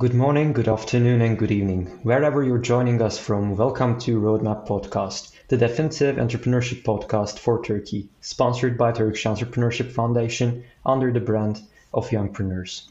Good 0.00 0.14
morning, 0.14 0.52
good 0.52 0.68
afternoon, 0.68 1.22
and 1.22 1.36
good 1.36 1.50
evening. 1.50 1.86
Wherever 2.04 2.44
you're 2.44 2.58
joining 2.58 3.02
us 3.02 3.18
from, 3.18 3.56
welcome 3.56 3.98
to 4.02 4.20
Roadmap 4.20 4.64
Podcast, 4.64 5.32
the 5.48 5.56
definitive 5.56 6.14
entrepreneurship 6.14 6.84
podcast 6.84 7.40
for 7.40 7.64
Turkey, 7.64 8.08
sponsored 8.20 8.78
by 8.78 8.92
Turkish 8.92 9.24
Entrepreneurship 9.24 9.90
Foundation 9.90 10.62
under 10.86 11.10
the 11.10 11.18
brand 11.18 11.62
of 11.92 12.10
Youngpreneurs. 12.10 12.84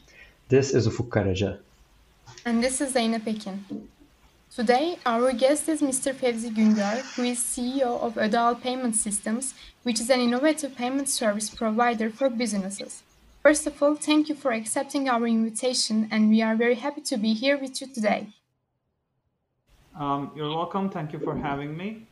This 0.50 0.74
is 0.74 0.86
Ufuk 0.86 1.08
Karaca. 1.08 1.56
And 2.44 2.62
this 2.62 2.82
is 2.82 2.92
Zeynep 2.92 3.22
Ekin. 3.22 3.60
Today, 4.54 4.98
our 5.06 5.32
guest 5.32 5.66
is 5.70 5.80
Mr. 5.80 6.12
Fevzi 6.12 6.54
Güngör, 6.54 7.00
who 7.16 7.22
is 7.22 7.38
CEO 7.38 7.98
of 8.02 8.16
Ödeal 8.16 8.60
Payment 8.60 8.94
Systems, 8.94 9.54
which 9.82 9.98
is 9.98 10.10
an 10.10 10.20
innovative 10.20 10.76
payment 10.76 11.08
service 11.08 11.48
provider 11.48 12.10
for 12.10 12.28
businesses. 12.28 13.02
First 13.48 13.66
of 13.66 13.82
all, 13.82 13.94
thank 13.94 14.28
you 14.28 14.34
for 14.34 14.52
accepting 14.52 15.08
our 15.08 15.26
invitation, 15.26 16.06
and 16.10 16.28
we 16.28 16.42
are 16.42 16.54
very 16.54 16.74
happy 16.74 17.00
to 17.12 17.16
be 17.16 17.32
here 17.32 17.56
with 17.56 17.80
you 17.80 17.86
today. 17.86 18.26
Um, 19.98 20.32
you're 20.36 20.54
welcome. 20.54 20.90
Thank 20.90 21.14
you 21.14 21.18
for 21.18 21.34
having 21.34 21.74
me. 21.74 22.06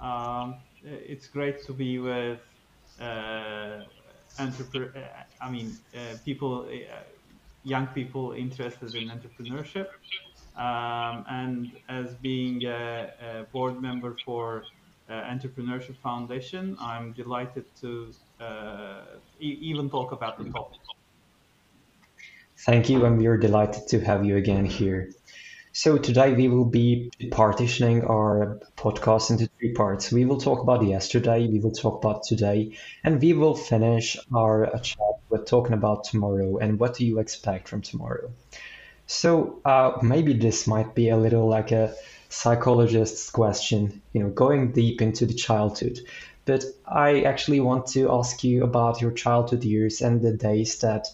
Um, 0.00 0.54
it's 0.84 1.26
great 1.26 1.66
to 1.66 1.72
be 1.72 1.98
with 1.98 2.38
uh, 3.00 3.80
entrepreneur. 4.38 4.92
Uh, 4.94 5.44
I 5.44 5.50
mean, 5.50 5.76
uh, 5.92 6.18
people, 6.24 6.68
uh, 6.70 7.02
young 7.64 7.88
people 7.88 8.30
interested 8.44 8.94
in 8.94 9.10
entrepreneurship, 9.16 9.88
um, 10.56 11.24
and 11.28 11.72
as 11.88 12.14
being 12.14 12.64
a, 12.64 13.10
a 13.28 13.42
board 13.52 13.82
member 13.82 14.16
for 14.24 14.62
uh, 15.08 15.14
Entrepreneurship 15.34 15.96
Foundation, 15.96 16.76
I'm 16.80 17.10
delighted 17.10 17.64
to 17.80 18.12
e- 19.40 19.58
even 19.62 19.90
talk 19.90 20.12
about 20.12 20.38
the 20.38 20.44
topic. 20.50 20.80
Thank 22.64 22.88
you, 22.88 23.04
and 23.04 23.18
we 23.18 23.26
are 23.26 23.36
delighted 23.36 23.86
to 23.88 24.00
have 24.00 24.24
you 24.24 24.36
again 24.36 24.64
here. 24.64 25.10
So 25.72 25.98
today 25.98 26.32
we 26.32 26.48
will 26.48 26.64
be 26.64 27.10
partitioning 27.30 28.02
our 28.04 28.58
podcast 28.78 29.30
into 29.30 29.46
three 29.58 29.74
parts. 29.74 30.10
We 30.10 30.24
will 30.24 30.40
talk 30.40 30.62
about 30.62 30.82
yesterday, 30.84 31.46
we 31.48 31.60
will 31.60 31.72
talk 31.72 32.02
about 32.02 32.22
today, 32.22 32.76
and 33.04 33.20
we 33.20 33.34
will 33.34 33.54
finish 33.54 34.16
our 34.34 34.70
chat 34.82 35.20
with 35.28 35.46
talking 35.46 35.74
about 35.74 36.04
tomorrow 36.04 36.56
and 36.56 36.80
what 36.80 36.94
do 36.94 37.04
you 37.04 37.18
expect 37.18 37.68
from 37.68 37.82
tomorrow. 37.82 38.32
So 39.06 39.60
uh, 39.64 39.98
maybe 40.02 40.32
this 40.32 40.66
might 40.66 40.94
be 40.94 41.10
a 41.10 41.16
little 41.16 41.46
like 41.48 41.72
a 41.72 41.94
psychologist's 42.30 43.30
question, 43.30 44.02
you 44.12 44.22
know, 44.22 44.30
going 44.30 44.72
deep 44.72 45.02
into 45.02 45.26
the 45.26 45.34
childhood. 45.34 46.00
But 46.46 46.64
I 46.86 47.22
actually 47.22 47.60
want 47.60 47.88
to 47.88 48.10
ask 48.10 48.42
you 48.42 48.62
about 48.62 49.00
your 49.00 49.10
childhood 49.10 49.64
years 49.64 50.00
and 50.00 50.22
the 50.22 50.32
days 50.32 50.78
that 50.78 51.08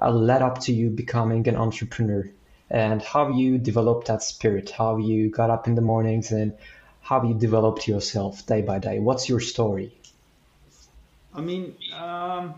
uh, 0.00 0.10
led 0.10 0.42
up 0.42 0.60
to 0.60 0.72
you 0.72 0.90
becoming 0.90 1.46
an 1.48 1.56
entrepreneur 1.56 2.30
and 2.70 3.02
how 3.02 3.28
you 3.28 3.58
developed 3.58 4.06
that 4.06 4.22
spirit, 4.22 4.70
how 4.70 4.96
you 4.96 5.28
got 5.30 5.50
up 5.50 5.66
in 5.66 5.74
the 5.74 5.80
mornings 5.82 6.32
and 6.32 6.52
how 7.00 7.22
you 7.22 7.34
developed 7.34 7.86
yourself 7.86 8.46
day 8.46 8.62
by 8.62 8.78
day. 8.78 8.98
What's 8.98 9.28
your 9.28 9.40
story? 9.40 9.92
I 11.34 11.40
mean, 11.40 11.76
um, 11.94 12.54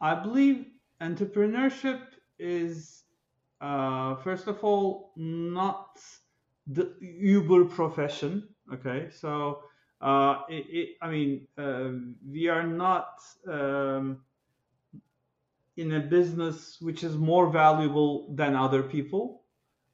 I 0.00 0.14
believe 0.14 0.66
entrepreneurship 1.00 2.00
is, 2.38 3.02
uh, 3.60 4.16
first 4.16 4.46
of 4.46 4.62
all, 4.64 5.12
not 5.16 5.98
the 6.66 6.94
Uber 7.00 7.64
profession. 7.66 8.48
Okay, 8.72 9.08
so 9.10 9.62
uh, 10.00 10.42
it, 10.48 10.66
it, 10.68 10.88
I 11.02 11.10
mean, 11.10 11.46
uh, 11.56 11.90
we 12.30 12.48
are 12.48 12.66
not 12.66 13.20
um, 13.48 14.18
in 15.76 15.92
a 15.94 16.00
business 16.00 16.78
which 16.80 17.02
is 17.02 17.16
more 17.16 17.50
valuable 17.50 18.32
than 18.34 18.54
other 18.54 18.82
people. 18.82 19.42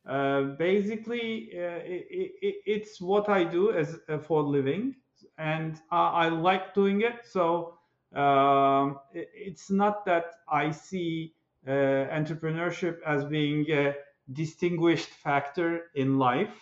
Uh, 0.07 0.43
basically, 0.59 1.51
uh, 1.55 1.81
it, 1.85 2.63
it's 2.67 3.01
what 3.01 3.31
I 3.31 3.45
do 3.45 3.73
as 3.73 3.99
uh, 4.09 4.19
for 4.19 4.43
living, 4.43 4.97
and 5.39 5.81
I 5.91 6.29
like 6.29 6.75
doing 6.75 7.01
it. 7.01 7.25
So 7.25 7.79
um, 8.15 8.99
it's 9.15 9.71
not 9.71 10.05
that 10.05 10.27
I 10.49 10.71
see 10.71 11.35
entrepreneurship 11.67 12.99
as 13.07 13.25
being 13.25 13.65
a 13.71 13.95
distinguished 14.33 15.09
factor 15.09 15.91
in 15.95 16.19
life. 16.19 16.55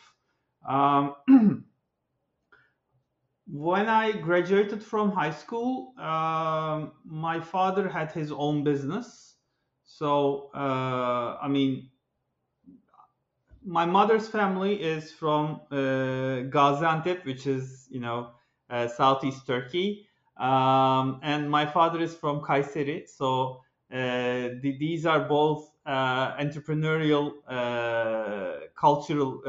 Um, 0.69 1.17
when 3.47 3.89
I 3.89 4.13
graduated 4.13 4.83
from 4.83 5.13
high 5.13 5.33
school, 5.33 5.95
um, 5.99 6.93
my 7.05 7.41
father 7.41 7.89
had 7.89 8.13
his 8.13 8.33
own 8.33 8.65
business. 8.65 9.37
So, 9.85 10.51
uh, 10.55 11.39
I 11.43 11.49
mean, 11.49 11.91
my 13.65 13.85
mother's 13.85 14.29
family 14.29 14.83
is 14.83 15.13
from 15.13 15.61
uh, 15.71 15.75
Gaziantep, 16.55 17.25
which 17.25 17.47
is, 17.47 17.89
you 17.91 18.01
know, 18.01 18.31
uh, 18.71 18.89
southeast 18.89 19.47
Turkey. 19.47 20.07
Um, 20.37 21.21
and 21.23 21.51
my 21.51 21.67
father 21.67 22.01
is 22.01 22.15
from 22.15 22.41
Kayseri. 22.41 23.09
So, 23.09 23.61
uh, 23.93 24.57
the, 24.63 24.77
these 24.79 25.05
are 25.07 25.21
both 25.29 25.71
uh, 25.85 26.37
entrepreneurial, 26.37 27.33
uh, 27.47 28.67
cultural, 28.75 29.43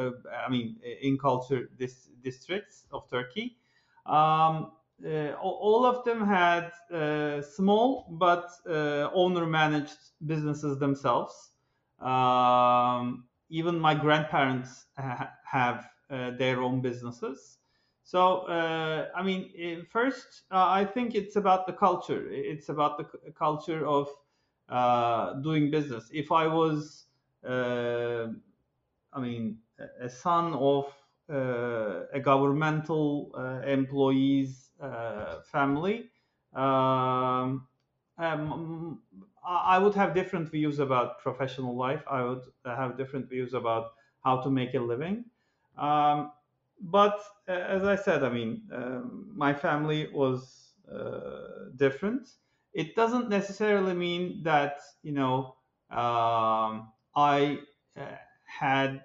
I 0.45 0.49
mean, 0.49 0.77
in 1.01 1.17
culture 1.17 1.69
dis- 1.77 2.09
districts 2.21 2.85
of 2.91 3.09
Turkey. 3.09 3.57
Um, 4.05 4.71
uh, 5.05 5.33
all 5.41 5.85
of 5.85 6.03
them 6.05 6.25
had 6.25 6.71
uh, 6.91 7.41
small 7.41 8.07
but 8.11 8.49
uh, 8.67 9.09
owner 9.13 9.45
managed 9.45 9.97
businesses 10.25 10.77
themselves. 10.79 11.51
Um, 11.99 13.27
even 13.49 13.79
my 13.79 13.95
grandparents 13.95 14.87
ha- 14.97 15.33
have 15.45 15.89
uh, 16.09 16.31
their 16.31 16.61
own 16.61 16.81
businesses. 16.81 17.59
So, 18.03 18.39
uh, 18.47 19.09
I 19.15 19.23
mean, 19.23 19.51
eh, 19.57 19.81
first, 19.89 20.43
uh, 20.51 20.67
I 20.67 20.85
think 20.85 21.15
it's 21.15 21.35
about 21.37 21.65
the 21.67 21.73
culture. 21.73 22.27
It's 22.29 22.69
about 22.69 22.97
the 22.97 23.05
c- 23.05 23.31
culture 23.33 23.85
of 23.87 24.09
doing 25.43 25.71
business. 25.71 26.09
If 26.11 26.31
I 26.31 26.47
was, 26.47 27.05
I 27.45 29.19
mean, 29.19 29.59
a 29.99 30.09
son 30.09 30.53
of 30.53 30.85
uh, 30.85 31.02
a 31.29 32.19
governmental 32.22 33.31
uh, 33.38 33.61
employee's 33.67 34.72
uh, 34.81 35.41
family, 35.41 36.09
um, 36.53 37.67
um, 38.17 39.01
I 39.45 39.78
would 39.79 39.95
have 39.95 40.13
different 40.13 40.50
views 40.50 40.79
about 40.79 41.19
professional 41.19 41.75
life. 41.75 42.03
I 42.09 42.23
would 42.23 42.44
have 42.66 42.97
different 42.97 43.29
views 43.29 43.53
about 43.53 43.91
how 44.23 44.41
to 44.41 44.50
make 44.50 44.73
a 44.73 44.79
living. 44.79 45.25
Um, 45.78 46.31
but 46.79 47.19
as 47.47 47.83
I 47.83 47.95
said, 47.95 48.23
I 48.23 48.29
mean, 48.29 48.67
my 49.33 49.53
family 49.53 50.09
was 50.13 50.73
uh, 50.91 51.69
different. 51.75 52.29
It 52.73 52.95
doesn't 52.95 53.29
necessarily 53.29 53.94
mean 53.94 54.44
that 54.44 54.79
you 55.01 55.12
know 55.12 55.56
um, 55.89 56.91
I 57.16 57.59
uh, 57.95 58.16
had 58.45 59.03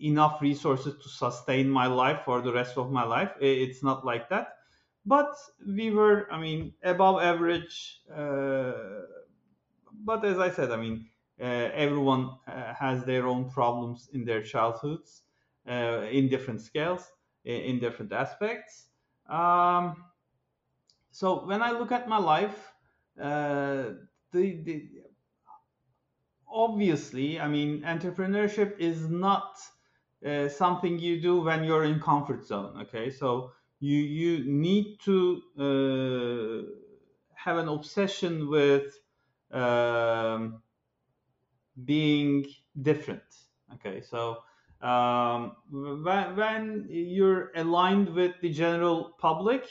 enough 0.00 0.40
resources 0.40 0.94
to 1.02 1.08
sustain 1.08 1.68
my 1.68 1.86
life 1.86 2.20
for 2.24 2.40
the 2.40 2.52
rest 2.52 2.76
of 2.76 2.90
my 2.90 3.04
life. 3.04 3.32
It's 3.40 3.82
not 3.82 4.04
like 4.04 4.28
that. 4.30 4.54
But 5.06 5.34
we 5.66 5.90
were, 5.90 6.28
I 6.30 6.38
mean, 6.38 6.74
above 6.82 7.22
average. 7.22 8.02
Uh, 8.14 8.72
but 10.04 10.24
as 10.24 10.38
I 10.38 10.50
said, 10.50 10.70
I 10.70 10.76
mean, 10.76 11.06
uh, 11.40 11.70
everyone 11.72 12.30
uh, 12.46 12.74
has 12.74 13.04
their 13.04 13.26
own 13.26 13.50
problems 13.50 14.08
in 14.12 14.24
their 14.24 14.42
childhoods, 14.42 15.22
uh, 15.68 16.02
in 16.10 16.28
different 16.28 16.60
scales, 16.60 17.10
in 17.44 17.78
different 17.78 18.12
aspects. 18.12 18.88
Um, 19.28 20.04
so 21.10 21.46
when 21.46 21.62
I 21.62 21.70
look 21.72 21.92
at 21.92 22.08
my 22.08 22.18
life, 22.18 22.72
uh, 23.20 23.94
the, 24.32 24.62
the 24.62 24.88
obviously, 26.50 27.40
I 27.40 27.48
mean, 27.48 27.82
entrepreneurship 27.82 28.78
is 28.78 29.08
not 29.08 29.56
uh, 30.24 30.48
something 30.48 30.98
you 30.98 31.20
do 31.20 31.40
when 31.40 31.64
you're 31.64 31.84
in 31.84 32.00
comfort 32.00 32.46
zone. 32.46 32.80
Okay, 32.82 33.10
so 33.10 33.52
you 33.80 33.98
you 33.98 34.44
need 34.44 34.98
to 35.04 35.42
uh, 35.58 36.72
have 37.34 37.56
an 37.58 37.68
obsession 37.68 38.48
with 38.48 38.98
um, 39.52 40.62
being 41.84 42.44
different. 42.82 43.22
Okay, 43.74 44.00
so 44.00 44.38
um, 44.80 45.52
when, 45.70 46.36
when 46.36 46.86
you're 46.88 47.52
aligned 47.54 48.08
with 48.14 48.32
the 48.40 48.52
general 48.52 49.14
public, 49.18 49.66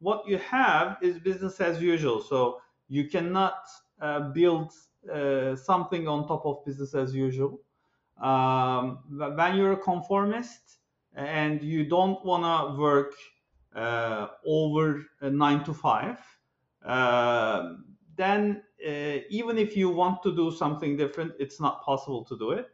what 0.00 0.26
you 0.26 0.38
have 0.38 0.96
is 1.02 1.18
business 1.18 1.60
as 1.60 1.80
usual. 1.80 2.20
So 2.20 2.60
you 2.88 3.08
cannot 3.08 3.60
uh, 4.00 4.32
build 4.32 4.72
something 5.56 6.08
on 6.08 6.26
top 6.26 6.46
of 6.46 6.64
business 6.64 6.94
as 6.94 7.14
usual. 7.14 7.60
Um, 8.20 8.98
when 9.10 9.56
you're 9.56 9.72
a 9.72 9.76
conformist 9.76 10.78
and 11.14 11.62
you 11.62 11.84
don't 11.88 12.24
want 12.24 12.44
to 12.44 12.80
work 12.80 13.12
uh, 13.74 14.28
over 14.46 15.04
nine 15.22 15.64
to 15.64 15.74
five, 15.74 16.18
uh, 16.84 17.74
then 18.16 18.62
uh, 18.86 19.18
even 19.30 19.58
if 19.58 19.76
you 19.76 19.88
want 19.88 20.22
to 20.22 20.34
do 20.34 20.50
something 20.50 20.96
different, 20.96 21.32
it's 21.38 21.60
not 21.60 21.82
possible 21.82 22.24
to 22.24 22.36
do 22.38 22.50
it. 22.50 22.68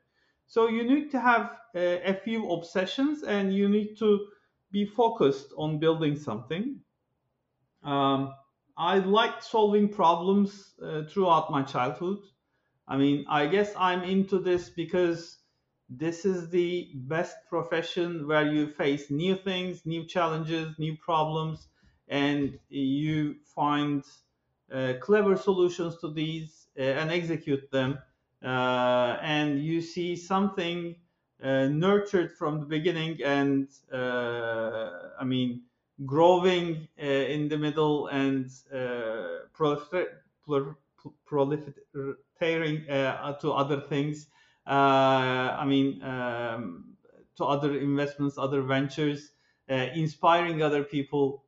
So 0.47 0.69
you 0.69 0.83
need 0.83 1.11
to 1.11 1.21
have 1.21 1.53
a, 1.75 2.11
a 2.11 2.15
few 2.15 2.51
obsessions 2.51 3.23
and 3.23 3.55
you 3.55 3.69
need 3.69 3.97
to 3.99 4.27
be 4.71 4.85
focused 4.85 5.53
on 5.57 5.79
building 5.79 6.17
something. 6.17 6.81
Um, 7.83 8.35
I 8.79 8.99
liked 8.99 9.43
solving 9.43 9.89
problems 9.89 10.73
uh, 10.81 11.03
throughout 11.03 11.51
my 11.51 11.63
childhood. 11.65 12.19
I 12.87 12.97
mean, 12.97 13.27
I 13.29 13.47
guess 13.49 13.75
I'm 13.77 14.03
into 14.03 14.39
this 14.39 14.71
because 14.71 15.39
this 15.91 16.25
is 16.25 16.49
the 16.51 16.93
best 16.95 17.37
profession 17.49 18.29
where 18.29 18.47
you 18.47 18.69
face 18.69 19.11
new 19.11 19.35
things, 19.35 19.85
new 19.85 20.05
challenges, 20.05 20.79
new 20.79 20.97
problems, 20.97 21.67
and 22.07 22.59
you 22.69 23.37
find 23.45 24.05
uh, 24.73 24.95
clever 25.01 25.37
solutions 25.37 25.97
to 26.01 26.13
these 26.13 26.69
uh, 26.79 26.83
and 26.83 27.11
execute 27.11 27.71
them. 27.73 27.99
Uh, 28.45 29.19
and 29.23 29.61
you 29.61 29.81
see 29.81 30.15
something 30.15 30.95
uh, 31.43 31.67
nurtured 31.67 32.33
from 32.33 32.61
the 32.61 32.67
beginning 32.67 33.19
and, 33.25 33.69
uh, 33.93 34.91
I 35.21 35.25
mean, 35.25 35.63
growing 36.07 36.89
uh, 37.01 37.05
in 37.05 37.49
the 37.49 37.59
middle 37.59 38.07
and 38.09 38.51
prolifer- 39.57 40.17
proliferating 41.27 42.87
to 43.41 43.53
other 43.53 43.81
things. 43.81 44.29
I 44.67 45.65
mean, 45.67 46.03
um, 46.03 46.85
to 47.37 47.45
other 47.45 47.79
investments, 47.79 48.39
other 48.39 48.63
ventures, 48.63 49.33
inspiring 49.69 50.63
other 50.63 50.85
people 50.85 51.45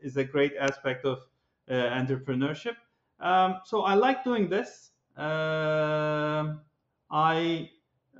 is 0.00 0.16
a 0.16 0.24
great 0.24 0.54
aspect 0.58 1.04
of 1.04 1.18
entrepreneurship. 1.68 2.76
Um, 3.20 3.60
so 3.64 3.82
I 3.82 3.94
like 3.94 4.24
doing 4.24 4.48
this. 4.48 4.90
Uh, 5.16 6.54
I 7.10 7.70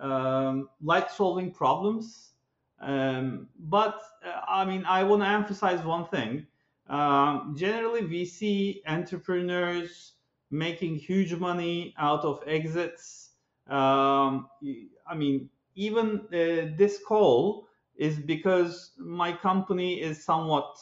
um, 0.01 0.69
like 0.81 1.11
solving 1.11 1.51
problems. 1.51 2.32
Um, 2.83 3.49
but 3.59 4.01
uh, 4.27 4.41
I 4.49 4.65
mean, 4.65 4.85
I 4.87 5.05
want 5.05 5.23
to 5.23 5.29
emphasize 5.29 5.85
one 5.85 6.07
thing. 6.07 6.47
Um, 6.89 7.55
generally, 7.57 8.05
we 8.05 8.25
see 8.25 8.83
entrepreneurs 8.87 10.15
making 10.51 10.97
huge 10.97 11.35
money 11.35 11.95
out 11.99 12.25
of 12.25 12.43
exits. 12.47 13.31
Um, 13.69 14.49
I 15.07 15.15
mean, 15.15 15.49
even 15.77 16.27
uh, 16.27 16.77
this 16.77 16.99
call 17.07 17.69
is 17.97 18.19
because 18.19 18.93
my 18.99 19.33
company 19.33 20.01
is 20.01 20.25
somewhat 20.25 20.77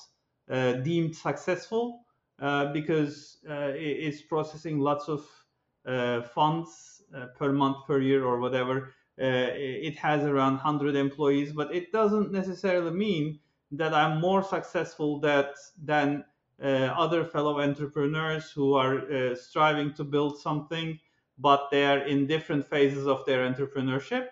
uh, 0.50 0.73
deemed 0.73 1.14
successful 1.14 2.05
uh, 2.41 2.73
because 2.73 3.38
uh, 3.49 3.73
it's 3.75 4.23
processing 4.23 4.81
lots 4.81 5.08
of 5.08 5.25
uh, 5.87 6.23
funds 6.23 7.02
per 7.38 7.52
month, 7.52 7.76
per 7.87 8.00
year, 8.00 8.25
or 8.25 8.41
whatever. 8.41 8.94
Uh, 9.21 9.53
it 9.53 9.99
has 9.99 10.25
around 10.25 10.55
100 10.55 10.97
employees, 10.97 11.53
but 11.53 11.75
it 11.75 11.93
doesn't 11.93 12.33
necessarily 12.33 12.91
mean 12.91 13.39
that 13.71 13.93
I'm 13.93 14.19
more 14.19 14.43
successful 14.43 15.21
that, 15.21 15.57
than 15.85 16.25
uh, 16.63 16.95
other 16.97 17.25
fellow 17.25 17.61
entrepreneurs 17.61 18.51
who 18.51 18.73
are 18.73 19.13
uh, 19.13 19.35
striving 19.35 19.93
to 19.95 20.05
build 20.05 20.41
something, 20.41 20.99
but 21.39 21.69
they 21.71 21.85
are 21.85 21.99
in 21.99 22.27
different 22.27 22.67
phases 22.67 23.07
of 23.07 23.27
their 23.27 23.47
entrepreneurship. 23.51 24.29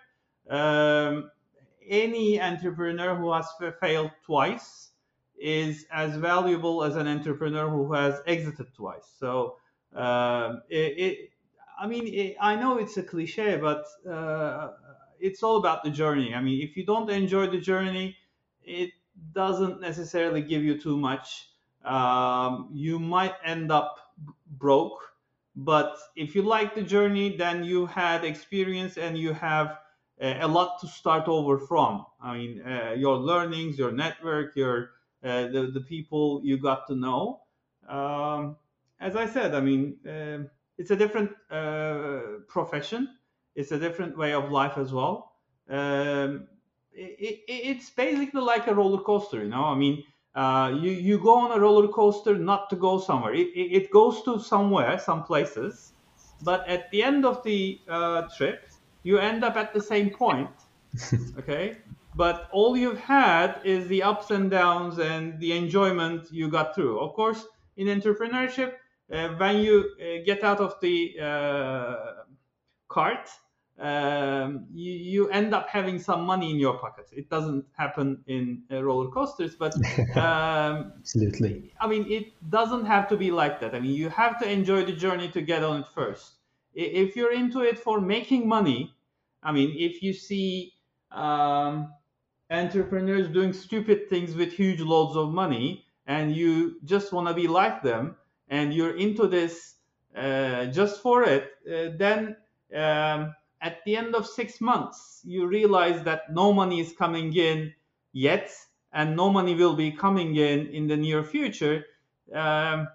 Um, 0.49 1.29
any 1.87 2.41
entrepreneur 2.41 3.15
who 3.15 3.31
has 3.31 3.47
failed 3.79 4.11
twice 4.25 4.89
is 5.37 5.85
as 5.91 6.15
valuable 6.15 6.83
as 6.83 6.95
an 6.95 7.07
entrepreneur 7.07 7.69
who 7.69 7.93
has 7.93 8.21
exited 8.25 8.73
twice. 8.73 9.13
So 9.19 9.57
it, 9.95 10.59
it, 10.69 11.29
I 11.79 11.87
mean, 11.87 12.35
I 12.41 12.55
know 12.55 12.77
it's 12.77 12.97
a 12.97 13.03
cliche, 13.03 13.57
but 13.57 13.85
uh, 14.09 14.71
it's 15.19 15.43
all 15.43 15.57
about 15.57 15.83
the 15.83 15.89
journey. 15.89 16.33
I 16.33 16.41
mean, 16.41 16.61
if 16.61 16.75
you 16.75 16.85
don't 16.85 17.09
enjoy 17.09 17.47
the 17.47 17.59
journey, 17.59 18.17
it 18.63 18.91
doesn't 19.33 19.79
necessarily 19.79 20.41
give 20.41 20.63
you 20.63 20.77
too 20.77 20.97
much. 20.97 21.49
Um, 21.85 22.69
you 22.73 22.99
might 22.99 23.35
end 23.45 23.71
up 23.71 23.97
broke, 24.57 24.99
but 25.55 25.97
if 26.17 26.35
you 26.35 26.41
like 26.41 26.75
the 26.75 26.83
journey, 26.83 27.37
then 27.37 27.63
you 27.63 27.85
had 27.85 28.25
experience 28.25 28.97
and 28.97 29.17
you 29.17 29.33
have 29.33 29.77
a, 30.19 30.47
lot 30.47 30.81
to 30.81 30.87
start 30.87 31.29
over 31.29 31.57
from. 31.57 32.05
I 32.21 32.37
mean, 32.37 32.61
uh, 32.61 32.93
your 32.97 33.15
learnings, 33.15 33.77
your 33.79 33.93
network, 33.93 34.55
your 34.57 34.91
uh, 35.23 35.47
the 35.47 35.71
the 35.73 35.81
people 35.81 36.41
you 36.43 36.57
got 36.57 36.87
to 36.87 36.95
know. 36.95 37.41
Um, 37.87 38.57
as 38.99 39.15
I 39.15 39.25
said, 39.27 39.55
I 39.55 39.61
mean. 39.61 39.95
Uh, 40.05 40.49
it's 40.79 40.91
a 40.91 40.95
different 40.95 41.31
uh, 41.51 42.39
profession. 42.47 43.09
It's 43.55 43.71
a 43.73 43.77
different 43.77 44.17
way 44.17 44.33
of 44.33 44.49
life 44.49 44.77
as 44.77 44.93
well. 44.93 45.33
Um, 45.69 46.47
it, 46.93 47.43
it, 47.47 47.51
it's 47.71 47.89
basically 47.89 48.41
like 48.41 48.67
a 48.67 48.73
roller 48.73 49.03
coaster, 49.03 49.43
you 49.43 49.49
know. 49.49 49.65
I 49.65 49.75
mean, 49.75 50.03
uh, 50.35 50.73
you 50.81 50.91
you 50.91 51.19
go 51.19 51.37
on 51.37 51.51
a 51.51 51.59
roller 51.59 51.89
coaster 51.89 52.37
not 52.37 52.69
to 52.69 52.77
go 52.77 52.97
somewhere. 52.97 53.33
It, 53.33 53.49
it, 53.55 53.71
it 53.79 53.91
goes 53.91 54.23
to 54.23 54.39
somewhere, 54.39 54.97
some 54.97 55.23
places, 55.23 55.91
but 56.43 56.65
at 56.67 56.89
the 56.91 57.03
end 57.03 57.25
of 57.25 57.43
the 57.43 57.81
uh, 57.89 58.23
trip, 58.37 58.69
you 59.03 59.19
end 59.19 59.43
up 59.43 59.57
at 59.57 59.73
the 59.73 59.81
same 59.81 60.09
point. 60.09 60.49
okay, 61.39 61.77
but 62.15 62.47
all 62.53 62.77
you've 62.77 62.99
had 62.99 63.59
is 63.65 63.87
the 63.87 64.01
ups 64.01 64.31
and 64.31 64.49
downs 64.49 64.97
and 64.97 65.39
the 65.41 65.51
enjoyment 65.51 66.31
you 66.31 66.47
got 66.47 66.73
through. 66.73 66.99
Of 66.99 67.13
course, 67.13 67.45
in 67.75 67.87
entrepreneurship, 67.87 68.73
when 69.09 69.57
you 69.57 69.91
uh, 69.99 70.23
get 70.25 70.43
out 70.43 70.59
of 70.59 70.75
the 70.81 71.15
uh, 71.19 72.23
cart, 72.87 73.29
um, 73.79 74.65
you, 74.73 74.91
you, 74.91 75.29
end 75.29 75.53
up 75.53 75.69
having 75.69 75.99
some 75.99 76.25
money 76.25 76.51
in 76.51 76.57
your 76.57 76.77
pocket. 76.77 77.07
It 77.13 77.29
doesn't 77.29 77.65
happen 77.77 78.21
in 78.27 78.63
uh, 78.71 78.83
roller 78.83 79.09
coasters, 79.09 79.55
but 79.55 79.73
um, 80.17 80.93
absolutely. 80.99 81.71
I 81.79 81.87
mean, 81.87 82.05
it 82.11 82.33
doesn't 82.49 82.85
have 82.85 83.07
to 83.07 83.17
be 83.17 83.31
like 83.31 83.61
that. 83.61 83.73
I 83.73 83.79
mean, 83.79 83.93
you 83.93 84.09
have 84.09 84.37
to 84.39 84.49
enjoy 84.49 84.83
the 84.83 84.91
journey 84.91 85.29
to 85.29 85.41
get 85.41 85.63
on 85.63 85.81
it 85.81 85.87
first. 85.95 86.33
If 86.73 87.15
you're 87.15 87.31
into 87.31 87.61
it 87.61 87.79
for 87.79 88.01
making 88.01 88.47
money, 88.47 88.93
I 89.41 89.53
mean, 89.53 89.73
if 89.77 90.03
you 90.03 90.13
see 90.13 90.73
um, 91.11 91.93
entrepreneurs 92.51 93.29
doing 93.29 93.53
stupid 93.53 94.09
things 94.09 94.35
with 94.35 94.51
huge 94.51 94.81
loads 94.81 95.15
of 95.15 95.31
money 95.31 95.85
and 96.05 96.35
you 96.35 96.79
just 96.83 97.13
want 97.13 97.27
to 97.27 97.33
be 97.33 97.47
like 97.47 97.81
them, 97.81 98.17
and 98.49 98.73
you're 98.73 98.97
into 98.97 99.27
this 99.27 99.75
uh, 100.15 100.65
just 100.67 101.01
for 101.01 101.23
it, 101.23 101.51
uh, 101.67 101.95
then 101.97 102.35
um, 102.75 103.33
at 103.61 103.83
the 103.85 103.95
end 103.95 104.15
of 104.15 104.25
six 104.25 104.59
months, 104.59 105.21
you 105.23 105.47
realize 105.47 106.03
that 106.03 106.33
no 106.33 106.51
money 106.51 106.79
is 106.79 106.93
coming 106.97 107.35
in 107.35 107.73
yet, 108.11 108.51
and 108.91 109.15
no 109.15 109.29
money 109.29 109.53
will 109.53 109.75
be 109.75 109.91
coming 109.91 110.35
in 110.35 110.67
in 110.67 110.87
the 110.87 110.97
near 110.97 111.23
future. 111.23 111.85
Um, 112.33 112.87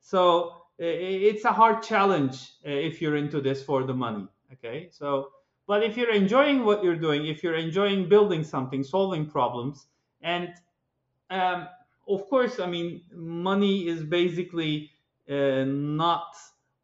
so 0.00 0.62
it's 0.78 1.44
a 1.44 1.52
hard 1.52 1.82
challenge 1.82 2.52
uh, 2.66 2.70
if 2.70 3.02
you're 3.02 3.16
into 3.16 3.40
this 3.40 3.62
for 3.62 3.84
the 3.84 3.94
money. 3.94 4.26
Okay, 4.52 4.88
so 4.90 5.30
but 5.66 5.82
if 5.82 5.96
you're 5.96 6.12
enjoying 6.12 6.64
what 6.64 6.82
you're 6.82 6.96
doing, 6.96 7.26
if 7.26 7.42
you're 7.42 7.54
enjoying 7.54 8.08
building 8.08 8.42
something, 8.42 8.82
solving 8.82 9.26
problems, 9.26 9.86
and 10.22 10.52
um, 11.30 11.68
of 12.08 12.28
course, 12.28 12.58
I 12.58 12.66
mean, 12.66 13.02
money 13.12 13.86
is 13.86 14.02
basically 14.02 14.90
uh, 15.30 15.64
not 15.64 16.34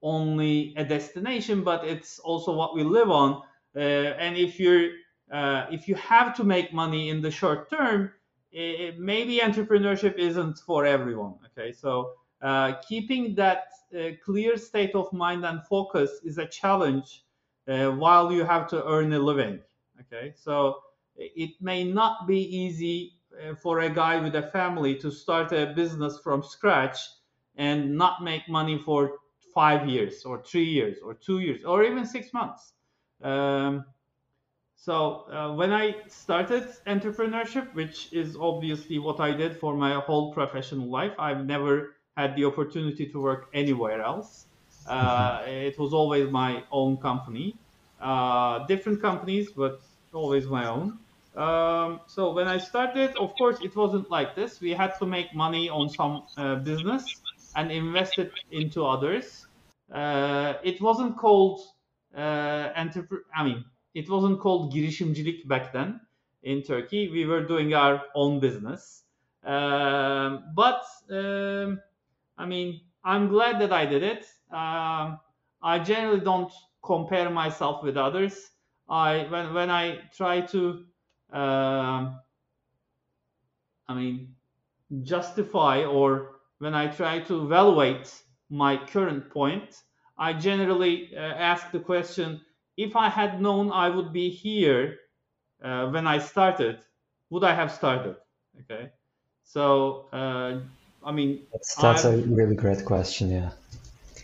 only 0.03 0.73
a 0.77 0.85
destination, 0.85 1.65
but 1.65 1.85
it's 1.85 2.19
also 2.21 2.53
what 2.53 2.75
we 2.75 2.85
live 2.85 3.11
on. 3.11 3.43
Uh, 3.75 3.79
and 3.79 4.37
if 4.37 4.61
you're 4.61 4.91
uh, 5.33 5.67
if 5.73 5.89
you 5.89 5.97
have 5.97 6.37
to 6.37 6.45
make 6.45 6.73
money 6.73 7.09
in 7.09 7.21
the 7.21 7.31
short 7.31 7.69
term, 7.69 8.13
it, 8.53 8.99
maybe 9.01 9.39
entrepreneurship 9.39 10.17
isn't 10.17 10.59
for 10.59 10.87
everyone. 10.87 11.35
Okay, 11.47 11.73
so 11.73 12.13
uh, 12.41 12.75
keeping 12.89 13.35
that 13.35 13.65
uh, 13.99 14.11
clear 14.25 14.57
state 14.57 14.95
of 14.95 15.13
mind 15.13 15.45
and 15.45 15.65
focus 15.65 16.21
is 16.25 16.39
a 16.39 16.47
challenge 16.47 17.25
while 17.65 18.31
you 18.33 18.45
have 18.45 18.69
to 18.69 18.87
earn 18.87 19.13
a 19.13 19.19
living. 19.19 19.59
Okay, 20.03 20.33
so 20.37 20.77
it 21.17 21.51
may 21.61 21.83
not 21.83 22.29
be 22.29 22.39
easy 22.57 23.15
for 23.61 23.81
a 23.81 23.91
guy 23.91 24.21
with 24.21 24.37
a 24.37 24.43
family 24.43 24.95
to 24.95 25.11
start 25.11 25.51
a 25.51 25.73
business 25.75 26.21
from 26.23 26.45
scratch 26.45 26.97
and 27.57 27.97
not 27.97 28.23
make 28.23 28.49
money 28.49 28.79
for 28.79 29.19
five 29.55 29.89
years 29.89 30.25
or 30.25 30.43
three 30.43 30.65
years 30.65 30.99
or 31.03 31.15
two 31.15 31.39
years 31.41 31.65
or 31.65 31.83
even 31.83 32.05
six 32.05 32.33
months. 32.33 32.75
Um, 33.23 33.85
so 34.77 35.25
uh, 35.33 35.55
when 35.55 35.73
I 35.73 35.95
started 36.09 36.69
entrepreneurship, 36.87 37.75
which 37.75 38.13
is 38.13 38.37
obviously 38.37 38.99
what 38.99 39.19
I 39.19 39.33
did 39.33 39.57
for 39.57 39.75
my 39.75 39.95
whole 40.01 40.33
professional 40.35 40.89
life, 40.89 41.13
I've 41.19 41.47
never 41.47 41.97
had 42.17 42.37
the 42.37 42.45
opportunity 42.45 43.07
to 43.07 43.21
work 43.21 43.49
anywhere 43.55 44.03
else. 44.03 44.47
Uh, 44.89 45.43
it 45.49 45.77
was 45.81 45.93
always 45.93 46.31
my 46.31 46.63
own 46.71 46.97
company, 46.99 47.57
uh, 48.01 48.65
different 48.69 49.03
companies, 49.03 49.51
but 49.51 49.81
always 50.13 50.47
my 50.47 50.65
own. 50.69 50.97
Um, 51.35 51.99
so 52.07 52.33
when 52.33 52.47
I 52.47 52.59
started, 52.59 53.17
of 53.17 53.35
course, 53.35 53.59
it 53.65 53.75
wasn't 53.75 54.09
like 54.13 54.37
this. 54.37 54.61
We 54.61 54.71
had 54.71 54.97
to 55.01 55.07
make 55.07 55.35
money 55.35 55.69
on 55.69 55.89
some 55.89 56.23
uh, 56.37 56.55
business 56.57 57.21
and 57.57 57.73
invest 57.73 58.19
it 58.19 58.33
into 58.53 58.85
others. 58.87 59.49
Uh, 59.93 60.55
it 60.65 60.81
wasn't 60.81 61.17
called 61.19 61.61
uh, 62.17 62.71
entrepreneur. 62.77 63.25
I 63.37 63.45
mean, 63.45 63.65
it 63.95 64.09
wasn't 64.11 64.41
called 64.41 64.75
girişimcilik 64.75 65.49
back 65.49 65.73
then 65.73 66.01
in 66.43 66.63
Turkey. 66.63 67.11
We 67.11 67.27
were 67.27 67.45
doing 67.47 67.75
our 67.75 68.03
own 68.15 68.41
business. 68.41 69.05
Um, 69.45 70.45
but 70.55 70.83
um, 71.11 71.81
I 72.39 72.47
mean, 72.47 72.81
I'm 73.05 73.29
glad 73.29 73.61
that 73.61 73.73
I 73.73 73.87
did 73.87 74.03
it. 74.03 74.27
Um, 74.53 75.21
I 75.63 75.81
generally 75.85 76.21
don't 76.21 76.53
compare 76.85 77.31
myself 77.31 77.83
with 77.83 77.97
others. 77.97 78.51
I 78.89 79.27
when 79.31 79.55
when 79.55 79.71
I 79.71 80.01
try 80.17 80.43
to, 80.43 80.87
um 81.33 82.21
I 83.89 83.95
mean, 83.95 84.37
justify 85.03 85.85
or 85.85 86.36
when 86.59 86.75
I 86.75 86.89
try 86.89 87.21
to 87.21 87.45
evaluate 87.45 88.23
my 88.51 88.77
current 88.77 89.31
point, 89.31 89.83
I 90.19 90.33
generally 90.33 91.17
uh, 91.17 91.21
ask 91.21 91.71
the 91.71 91.81
question: 91.81 92.41
If 92.77 92.97
I 92.97 93.09
had 93.09 93.41
known 93.41 93.71
I 93.73 93.89
would 93.91 94.13
be 94.13 94.31
here 94.31 94.99
uh, 95.63 95.89
when 95.91 96.07
I 96.07 96.19
started, 96.19 96.81
would 97.31 97.45
I 97.45 97.55
have 97.55 97.73
started? 97.73 98.17
Okay, 98.63 98.91
so 99.45 100.09
uh, 100.13 100.61
I 101.05 101.13
mean, 101.13 101.47
That's 101.53 101.75
that's 101.77 102.05
a 102.05 102.17
really 102.19 102.57
great 102.57 102.85
question. 102.85 103.31
Yeah. 103.31 103.51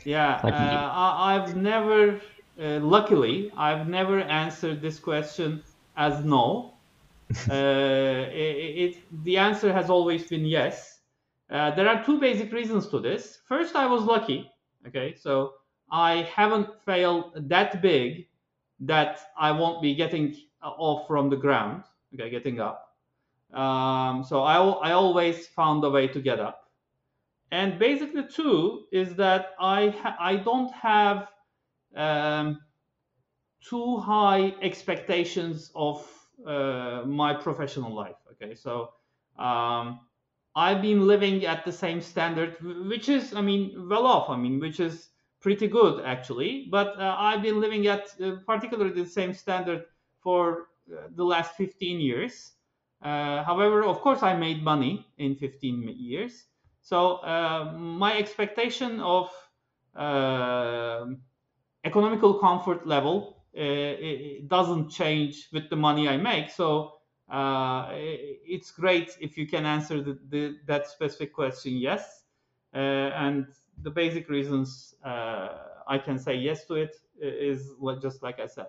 yeah, 0.04 0.40
Like, 0.42 0.54
uh, 0.54 0.56
I, 0.92 1.36
I've 1.36 1.56
never, 1.56 2.20
uh, 2.60 2.80
luckily, 2.80 3.52
I've 3.56 3.88
never 3.88 4.20
answered 4.20 4.80
this 4.80 4.98
question 4.98 5.62
as 5.96 6.24
no. 6.24 6.80
uh, 7.50 7.54
it, 7.54 8.78
it, 8.84 9.24
the 9.24 9.38
answer 9.38 9.72
has 9.72 9.90
always 9.90 10.24
been 10.28 10.44
yes. 10.44 11.01
Uh, 11.52 11.70
there 11.74 11.86
are 11.86 12.02
two 12.02 12.18
basic 12.18 12.50
reasons 12.50 12.88
to 12.88 12.98
this. 12.98 13.40
First, 13.46 13.76
I 13.76 13.86
was 13.86 14.02
lucky. 14.04 14.50
Okay, 14.88 15.14
so 15.14 15.52
I 15.90 16.22
haven't 16.34 16.68
failed 16.86 17.32
that 17.48 17.82
big 17.82 18.26
that 18.80 19.20
I 19.38 19.52
won't 19.52 19.82
be 19.82 19.94
getting 19.94 20.34
off 20.62 21.06
from 21.06 21.28
the 21.28 21.36
ground. 21.36 21.84
Okay, 22.14 22.30
getting 22.30 22.58
up. 22.58 22.96
Um, 23.52 24.24
so 24.24 24.42
I, 24.42 24.56
I 24.56 24.92
always 24.92 25.46
found 25.46 25.84
a 25.84 25.90
way 25.90 26.08
to 26.08 26.20
get 26.20 26.40
up. 26.40 26.70
And 27.50 27.78
basically, 27.78 28.26
two 28.34 28.84
is 28.90 29.14
that 29.16 29.50
I 29.60 29.94
I 30.18 30.36
don't 30.36 30.72
have 30.72 31.28
um, 31.94 32.60
too 33.60 33.98
high 33.98 34.54
expectations 34.62 35.70
of 35.74 36.08
uh, 36.46 37.02
my 37.04 37.34
professional 37.34 37.94
life. 37.94 38.16
Okay, 38.32 38.54
so 38.54 38.94
um, 39.38 40.00
I've 40.54 40.82
been 40.82 41.06
living 41.06 41.46
at 41.46 41.64
the 41.64 41.72
same 41.72 42.00
standard, 42.00 42.56
which 42.88 43.08
is, 43.08 43.34
I 43.34 43.40
mean, 43.40 43.88
well 43.88 44.06
off. 44.06 44.28
I 44.28 44.36
mean, 44.36 44.60
which 44.60 44.80
is 44.80 45.08
pretty 45.40 45.66
good 45.66 46.04
actually. 46.04 46.68
But 46.70 46.98
uh, 46.98 47.16
I've 47.18 47.42
been 47.42 47.60
living 47.60 47.86
at 47.86 48.08
uh, 48.22 48.36
particularly 48.46 49.02
the 49.02 49.08
same 49.08 49.34
standard 49.34 49.84
for 50.20 50.68
uh, 50.90 51.08
the 51.14 51.24
last 51.24 51.56
15 51.56 52.00
years. 52.00 52.52
Uh, 53.02 53.42
however, 53.42 53.82
of 53.84 54.00
course, 54.00 54.22
I 54.22 54.36
made 54.36 54.62
money 54.62 55.06
in 55.18 55.34
15 55.34 55.94
years. 55.98 56.46
So 56.80 57.16
uh, 57.16 57.72
my 57.76 58.16
expectation 58.16 59.00
of 59.00 59.30
economical 61.84 62.38
comfort 62.38 62.86
level 62.86 63.44
it 63.54 64.48
doesn't 64.48 64.88
change 64.88 65.48
with 65.52 65.68
the 65.68 65.76
money 65.76 66.08
I 66.08 66.16
make. 66.16 66.48
So 66.50 67.01
uh, 67.32 67.88
it's 67.92 68.70
great 68.70 69.16
if 69.20 69.38
you 69.38 69.46
can 69.46 69.64
answer 69.64 70.02
the, 70.02 70.18
the, 70.28 70.56
that 70.66 70.86
specific 70.86 71.32
question 71.32 71.72
yes. 71.76 72.24
Uh, 72.74 72.78
and 72.78 73.46
the 73.82 73.90
basic 73.90 74.28
reasons 74.28 74.94
uh, 75.04 75.48
I 75.88 75.98
can 75.98 76.18
say 76.18 76.34
yes 76.34 76.66
to 76.66 76.74
it 76.74 76.96
is 77.20 77.70
just 78.02 78.22
like 78.22 78.38
I 78.38 78.46
said. 78.46 78.66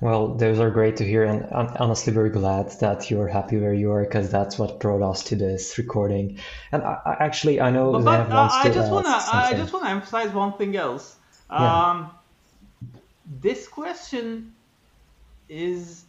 Well, 0.00 0.34
those 0.34 0.58
are 0.58 0.70
great 0.70 0.96
to 0.96 1.04
hear, 1.04 1.24
and 1.24 1.44
I'm 1.52 1.76
honestly 1.78 2.12
very 2.14 2.30
glad 2.30 2.70
that 2.80 3.10
you're 3.10 3.28
happy 3.28 3.58
where 3.58 3.74
you 3.74 3.92
are, 3.92 4.02
because 4.02 4.30
that's 4.30 4.58
what 4.58 4.80
brought 4.80 5.02
us 5.02 5.24
to 5.24 5.36
this 5.36 5.76
recording. 5.76 6.38
And 6.72 6.82
I, 6.82 6.98
I, 7.04 7.16
actually, 7.20 7.60
I 7.60 7.70
know 7.70 7.92
But, 7.92 8.04
but 8.04 8.32
uh, 8.32 8.48
I 8.50 8.70
just 8.70 8.90
wanna 8.90 9.10
I 9.10 9.52
just 9.54 9.74
wanna 9.74 9.90
emphasize 9.90 10.32
one 10.32 10.54
thing 10.54 10.74
else. 10.76 11.16
Yeah. 11.50 11.90
Um, 11.90 12.10
this 13.40 13.68
question 13.68 14.54
is 15.50 16.04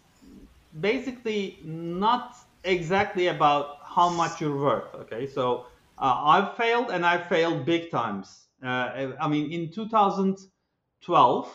basically 0.80 1.60
not 1.63 2.36
exactly 2.63 3.28
about 3.28 3.80
how 3.84 4.10
much 4.10 4.40
you're 4.42 4.58
worth. 4.58 4.94
Okay, 4.96 5.28
so 5.28 5.66
uh, 5.98 6.22
I've 6.24 6.56
failed 6.56 6.92
and 6.92 7.06
I've 7.06 7.28
failed 7.28 7.66
big 7.66 7.92
times. 7.92 8.48
Uh, 8.63 9.12
I 9.20 9.28
mean, 9.28 9.51
in 9.51 9.72
2012, 9.72 11.46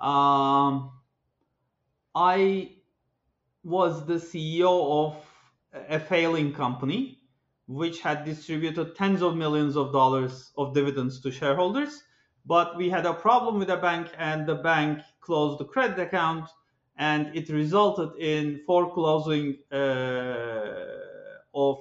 um, 0.00 0.90
I 2.14 2.72
was 3.64 4.06
the 4.06 4.14
CEO 4.14 5.06
of 5.06 5.16
a 5.88 5.98
failing 5.98 6.52
company 6.52 7.18
which 7.66 8.00
had 8.00 8.24
distributed 8.24 8.94
tens 8.96 9.22
of 9.22 9.36
millions 9.36 9.76
of 9.76 9.92
dollars 9.92 10.50
of 10.58 10.74
dividends 10.74 11.20
to 11.20 11.30
shareholders. 11.30 12.02
But 12.44 12.76
we 12.76 12.90
had 12.90 13.06
a 13.06 13.14
problem 13.14 13.58
with 13.58 13.68
the 13.68 13.76
bank, 13.76 14.08
and 14.18 14.46
the 14.46 14.56
bank 14.56 15.00
closed 15.20 15.60
the 15.60 15.64
credit 15.64 15.98
account, 15.98 16.48
and 16.96 17.34
it 17.36 17.48
resulted 17.48 18.16
in 18.18 18.60
foreclosing 18.66 19.58
uh, 19.72 20.74
of 21.54 21.78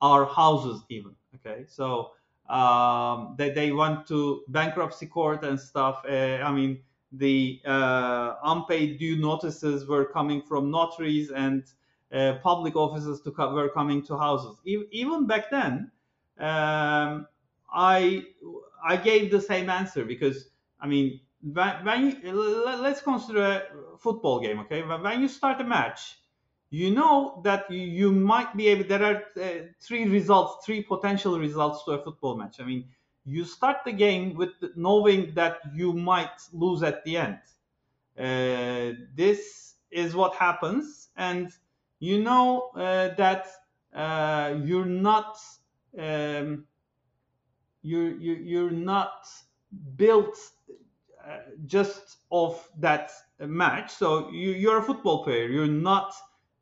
our 0.00 0.24
houses, 0.26 0.82
even. 0.88 1.14
Okay, 1.36 1.64
so 1.68 2.12
um, 2.48 3.34
they, 3.38 3.50
they 3.50 3.72
went 3.72 4.06
to 4.08 4.42
bankruptcy 4.48 5.06
court 5.06 5.44
and 5.44 5.58
stuff. 5.58 6.04
Uh, 6.08 6.38
I 6.44 6.52
mean, 6.52 6.82
the 7.12 7.60
uh, 7.64 8.34
unpaid 8.44 8.98
due 8.98 9.16
notices 9.16 9.86
were 9.86 10.04
coming 10.06 10.42
from 10.42 10.70
notaries 10.70 11.30
and 11.30 11.64
uh, 12.12 12.38
public 12.42 12.76
offices 12.76 13.20
to 13.22 13.30
co- 13.30 13.54
were 13.54 13.68
coming 13.70 14.02
to 14.06 14.18
houses. 14.18 14.56
E- 14.64 14.84
even 14.90 15.26
back 15.26 15.50
then, 15.50 15.90
um, 16.38 17.26
I 17.72 18.24
I 18.84 18.96
gave 18.96 19.30
the 19.30 19.40
same 19.40 19.70
answer 19.70 20.04
because 20.04 20.50
I 20.80 20.86
mean 20.86 21.20
when, 21.42 21.84
when 21.84 22.06
you, 22.22 22.32
let- 22.32 22.80
let's 22.80 23.02
consider 23.02 23.42
a 23.94 23.98
football 23.98 24.40
game, 24.40 24.60
okay? 24.60 24.82
When 24.82 25.20
you 25.20 25.28
start 25.28 25.60
a 25.60 25.64
match, 25.64 26.18
you 26.70 26.90
know 26.90 27.40
that 27.44 27.70
you, 27.70 28.10
might 28.12 28.56
be 28.56 28.68
able. 28.68 28.84
There 28.84 29.04
are 29.04 29.22
uh, 29.42 29.66
three 29.80 30.08
results, 30.08 30.64
three 30.64 30.82
potential 30.82 31.38
results 31.38 31.84
to 31.84 31.92
a 31.92 32.02
football 32.02 32.36
match. 32.36 32.60
I 32.60 32.64
mean, 32.64 32.88
you 33.24 33.44
start 33.44 33.78
the 33.84 33.92
game 33.92 34.34
with 34.34 34.50
knowing 34.74 35.34
that 35.34 35.58
you 35.74 35.92
might 35.92 36.40
lose 36.52 36.82
at 36.82 37.04
the 37.04 37.16
end. 37.18 37.38
Uh, 38.18 38.98
this 39.14 39.76
is 39.90 40.14
what 40.14 40.34
happens, 40.36 41.10
and 41.16 41.52
you 42.00 42.20
know 42.22 42.70
uh, 42.76 43.14
that 43.16 43.46
uh, 43.94 44.54
you're 44.64 44.84
not 44.86 45.38
um, 45.98 46.66
you're 47.82 48.10
you, 48.18 48.34
you're 48.34 48.70
not 48.70 49.26
built 49.96 50.36
just 51.66 52.18
of 52.30 52.68
that 52.78 53.10
match. 53.40 53.92
So 53.92 54.30
you, 54.30 54.50
you're 54.50 54.78
a 54.78 54.82
football 54.82 55.24
player. 55.24 55.48
You're 55.48 55.66
not 55.66 56.14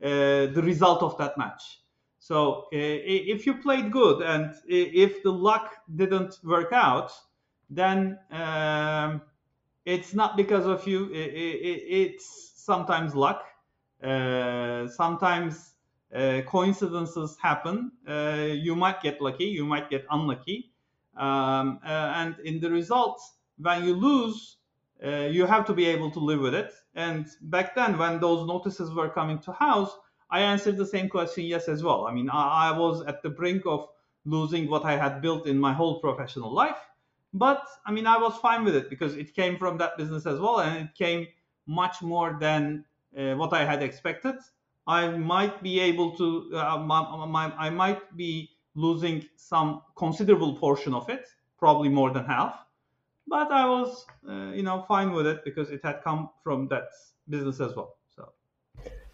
uh, 0.03 0.47
the 0.47 0.63
result 0.63 1.03
of 1.03 1.17
that 1.19 1.37
match. 1.39 1.81
So 2.19 2.63
uh, 2.65 2.69
if 2.73 3.47
you 3.47 3.55
played 3.55 3.91
good 3.91 4.23
and 4.23 4.55
if 4.67 5.23
the 5.23 5.33
luck 5.33 5.77
didn't 5.97 6.39
work 6.45 6.73
out, 6.73 7.13
then 7.71 8.19
um, 8.31 9.23
it's 9.85 10.13
not 10.15 10.37
because 10.37 10.67
of 10.67 10.87
you. 10.87 11.11
It's 11.13 12.53
sometimes 12.57 13.15
luck. 13.15 13.45
Uh, 14.03 14.89
sometimes 14.89 15.75
uh, 16.15 16.41
coincidences 16.47 17.37
happen. 17.41 17.93
Uh, 18.09 18.49
you 18.53 18.75
might 18.75 19.03
get 19.03 19.21
lucky. 19.21 19.45
You 19.45 19.65
might 19.65 19.91
get 19.91 20.05
unlucky. 20.11 20.73
Um, 21.17 21.81
uh, 21.85 22.13
and 22.17 22.37
in 22.45 22.61
the 22.61 22.71
results, 22.71 23.35
when 23.61 23.85
you 23.85 23.95
lose, 23.95 24.57
uh, 25.05 25.29
you 25.37 25.47
have 25.47 25.65
to 25.67 25.73
be 25.73 25.87
able 25.87 26.11
to 26.11 26.19
live 26.21 26.41
with 26.41 26.55
it. 26.55 26.73
And 26.95 27.27
back 27.43 27.75
then, 27.75 27.99
when 27.99 28.21
those 28.21 28.47
notices 28.47 28.93
were 28.93 29.09
coming 29.09 29.39
to 29.41 29.53
house, 29.53 29.91
I 30.31 30.41
answered 30.41 30.77
the 30.77 30.87
same 30.87 31.09
question 31.09 31.45
yes 31.45 31.69
as 31.69 31.83
well. 31.83 32.07
I 32.07 32.13
mean, 32.13 32.31
I, 32.31 32.69
I 32.69 32.79
was 32.79 33.03
at 33.07 33.23
the 33.23 33.31
brink 33.31 33.63
of 33.67 33.89
losing 34.25 34.69
what 34.69 34.85
I 34.85 34.97
had 34.97 35.21
built 35.21 35.47
in 35.47 35.59
my 35.59 35.73
whole 35.73 36.01
professional 36.01 36.53
life. 36.53 36.77
But 37.33 37.65
I 37.87 37.93
mean, 37.93 38.07
I 38.07 38.19
was 38.19 38.37
fine 38.39 38.65
with 38.65 38.77
it 38.77 38.91
because 38.91 39.17
it 39.17 39.35
came 39.35 39.57
from 39.57 39.79
that 39.79 39.97
business 39.97 40.27
as 40.27 40.39
well, 40.39 40.61
and 40.61 40.89
it 40.89 40.95
came 40.97 41.27
much 41.67 42.03
more 42.03 42.37
than 42.41 42.85
uh, 43.17 43.35
what 43.35 43.53
I 43.53 43.65
had 43.65 43.83
expected. 43.83 44.37
I 44.87 45.09
might 45.09 45.63
be 45.63 45.79
able 45.79 46.17
to, 46.17 46.51
uh, 46.57 46.79
my, 46.79 47.27
my, 47.27 47.53
I 47.57 47.71
might 47.71 48.17
be 48.17 48.51
losing 48.75 49.25
some 49.37 49.83
considerable 49.97 50.57
portion 50.57 50.95
of 50.95 51.09
it, 51.09 51.29
probably 51.59 51.89
more 51.89 52.11
than 52.13 52.25
half. 52.25 52.59
But 53.27 53.51
I 53.53 53.69
was, 53.69 54.07
uh, 54.29 54.51
you 54.53 54.63
know, 54.63 54.85
fine 54.89 55.13
with 55.13 55.27
it 55.27 55.45
because 55.45 55.71
it 55.71 55.81
had 55.85 56.03
come 56.03 56.31
from 56.43 56.69
that 56.69 56.89
business 57.29 57.61
as 57.61 57.75
well. 57.77 57.97
So 58.17 58.33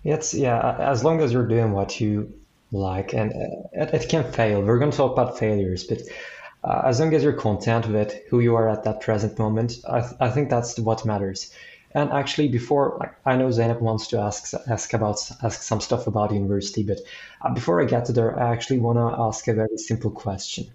It's 0.04 0.32
yeah, 0.34 0.76
as 0.78 1.04
long 1.04 1.20
as 1.20 1.32
you're 1.32 1.46
doing 1.46 1.72
what 1.72 2.00
you 2.00 2.32
like, 2.72 3.12
and 3.12 3.32
uh, 3.32 3.68
it, 3.82 3.94
it 3.94 4.08
can 4.08 4.30
fail. 4.32 4.62
We're 4.62 4.78
going 4.78 4.90
to 4.90 4.96
talk 4.96 5.12
about 5.12 5.38
failures, 5.38 5.84
but 5.84 6.02
uh, 6.64 6.82
as 6.84 7.00
long 7.00 7.14
as 7.14 7.22
you're 7.22 7.32
content 7.32 7.88
with 7.88 8.14
who 8.28 8.40
you 8.40 8.54
are 8.56 8.68
at 8.68 8.84
that 8.84 9.00
present 9.00 9.38
moment, 9.38 9.78
I, 9.88 10.00
th- 10.00 10.14
I 10.20 10.30
think 10.30 10.50
that's 10.50 10.78
what 10.78 11.04
matters. 11.04 11.52
And 11.92 12.10
actually, 12.10 12.48
before 12.48 12.96
like 13.00 13.14
I 13.24 13.36
know 13.36 13.48
Zeynep 13.48 13.80
wants 13.80 14.08
to 14.08 14.18
ask 14.20 14.52
ask 14.68 14.92
about 14.92 15.18
ask 15.42 15.62
some 15.62 15.80
stuff 15.80 16.06
about 16.06 16.32
university, 16.32 16.82
but 16.82 17.00
uh, 17.42 17.52
before 17.54 17.80
I 17.80 17.86
get 17.86 18.06
to 18.06 18.12
there, 18.12 18.38
I 18.38 18.52
actually 18.52 18.80
want 18.80 18.98
to 18.98 19.22
ask 19.22 19.48
a 19.48 19.54
very 19.54 19.78
simple 19.78 20.10
question. 20.10 20.66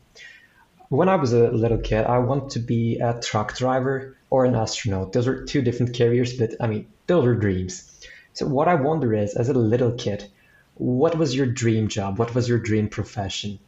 When 0.91 1.07
I 1.07 1.15
was 1.15 1.31
a 1.31 1.49
little 1.49 1.77
kid, 1.77 2.05
I 2.05 2.17
wanted 2.17 2.49
to 2.49 2.59
be 2.59 2.99
a 2.99 3.17
truck 3.21 3.55
driver 3.55 4.17
or 4.29 4.43
an 4.43 4.55
astronaut. 4.55 5.13
Those 5.13 5.25
are 5.25 5.45
two 5.45 5.61
different 5.61 5.97
careers, 5.97 6.33
but 6.33 6.55
I 6.59 6.67
mean, 6.67 6.85
those 7.07 7.25
are 7.25 7.33
dreams. 7.33 8.05
So 8.33 8.45
what 8.45 8.67
I 8.67 8.75
wonder 8.75 9.13
is, 9.13 9.33
as 9.35 9.47
a 9.47 9.53
little 9.53 9.93
kid, 9.93 10.29
what 10.73 11.17
was 11.17 11.33
your 11.33 11.45
dream 11.45 11.87
job? 11.87 12.19
What 12.19 12.35
was 12.35 12.49
your 12.49 12.59
dream 12.59 12.89
profession? 12.89 13.59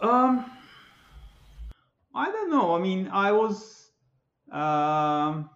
Um, 0.00 0.50
I 2.14 2.32
don't 2.32 2.50
know. 2.50 2.74
I 2.74 2.80
mean, 2.80 3.08
I 3.12 3.32
was. 3.32 3.90
Um, 4.50 5.50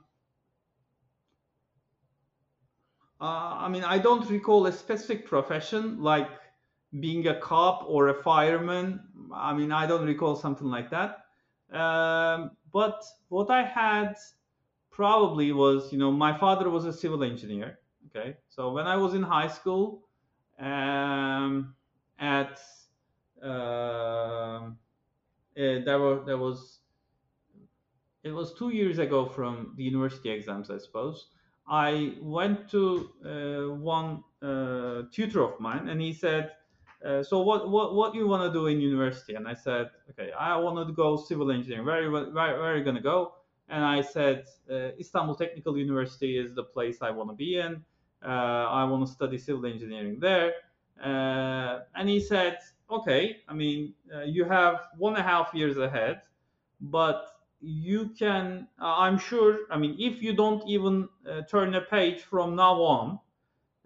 uh, 3.19 3.64
I 3.64 3.69
mean, 3.71 3.85
I 3.85 3.97
don't 3.97 4.28
recall 4.28 4.67
a 4.67 4.73
specific 4.73 5.25
profession 5.26 6.02
like 6.02 6.28
being 7.00 7.26
a 7.26 7.40
cop 7.40 7.85
or 7.87 8.09
a 8.09 8.23
fireman. 8.23 9.00
I 9.33 9.55
mean, 9.55 9.73
I 9.73 9.87
don't 9.87 10.07
recall 10.07 10.37
something 10.37 10.67
like 10.67 10.91
that. 10.91 11.25
Um, 11.71 12.53
but 12.73 13.05
what 13.29 13.51
I 13.51 13.63
had 13.63 14.17
probably 14.91 15.53
was, 15.53 15.93
you 15.93 15.99
know, 15.99 16.11
my 16.11 16.37
father 16.37 16.71
was 16.71 16.85
a 16.85 16.93
civil 16.93 17.23
engineer. 17.23 17.79
Okay, 18.07 18.37
so 18.49 18.73
when 18.73 18.87
I 18.87 18.97
was 18.97 19.15
in 19.15 19.23
high 19.23 19.49
school, 19.49 20.09
um, 20.59 21.75
at 22.19 22.59
uh, 23.43 24.71
there 25.55 25.99
were 25.99 26.25
there 26.25 26.39
was 26.39 26.81
it 28.23 28.33
was 28.33 28.55
two 28.55 28.71
years 28.71 28.99
ago 28.99 29.27
from 29.27 29.75
the 29.77 29.85
university 29.85 30.31
exams, 30.31 30.71
I 30.71 30.79
suppose. 30.79 31.29
I 31.69 32.15
went 32.21 32.69
to 32.71 33.11
uh, 33.25 33.75
one 33.75 34.25
uh, 34.43 35.03
tutor 35.13 35.43
of 35.43 35.61
mine, 35.61 35.89
and 35.89 36.01
he 36.01 36.13
said, 36.13 36.53
uh, 37.05 37.23
"So 37.23 37.40
what 37.40 37.69
what 37.71 37.95
what 37.95 38.14
you 38.14 38.26
want 38.26 38.43
to 38.43 38.52
do 38.52 38.67
in 38.67 38.81
university?" 38.81 39.35
And 39.35 39.47
I 39.49 39.55
said, 39.55 39.90
"Okay, 40.11 40.33
I 40.33 40.57
want 40.57 40.87
to 40.87 40.93
go 40.93 41.17
civil 41.17 41.50
engineering. 41.50 41.87
Where 41.87 42.11
where 42.11 42.31
where 42.33 42.73
are 42.73 42.76
you 42.76 42.85
gonna 42.85 43.00
go?" 43.02 43.35
And 43.69 43.85
I 43.85 44.00
said, 44.00 44.47
uh, 44.71 44.90
"Istanbul 44.99 45.35
Technical 45.35 45.76
University 45.76 46.38
is 46.38 46.55
the 46.55 46.64
place 46.64 47.02
I 47.02 47.11
want 47.11 47.31
to 47.31 47.37
be 47.37 47.59
in. 47.59 47.85
Uh, 48.23 48.28
I 48.81 48.85
want 48.85 49.07
to 49.07 49.12
study 49.12 49.38
civil 49.38 49.67
engineering 49.67 50.19
there." 50.21 50.55
Uh, 51.02 51.81
and 51.95 52.09
he 52.09 52.21
said, 52.21 52.59
"Okay, 52.90 53.38
I 53.49 53.55
mean, 53.55 53.95
you 54.26 54.45
have 54.45 54.88
one 54.97 55.14
and 55.14 55.21
a 55.21 55.28
half 55.28 55.55
years 55.55 55.78
ahead, 55.78 56.23
but." 56.81 57.26
you 57.61 58.11
can 58.11 58.69
uh, 58.81 58.95
i'm 58.99 59.19
sure 59.19 59.67
i 59.71 59.76
mean 59.76 59.97
if 59.99 60.23
you 60.23 60.33
don't 60.33 60.62
even 60.69 61.09
uh, 61.28 61.43
turn 61.50 61.75
a 61.75 61.81
page 61.81 62.21
from 62.23 62.55
now 62.55 62.75
on 62.75 63.19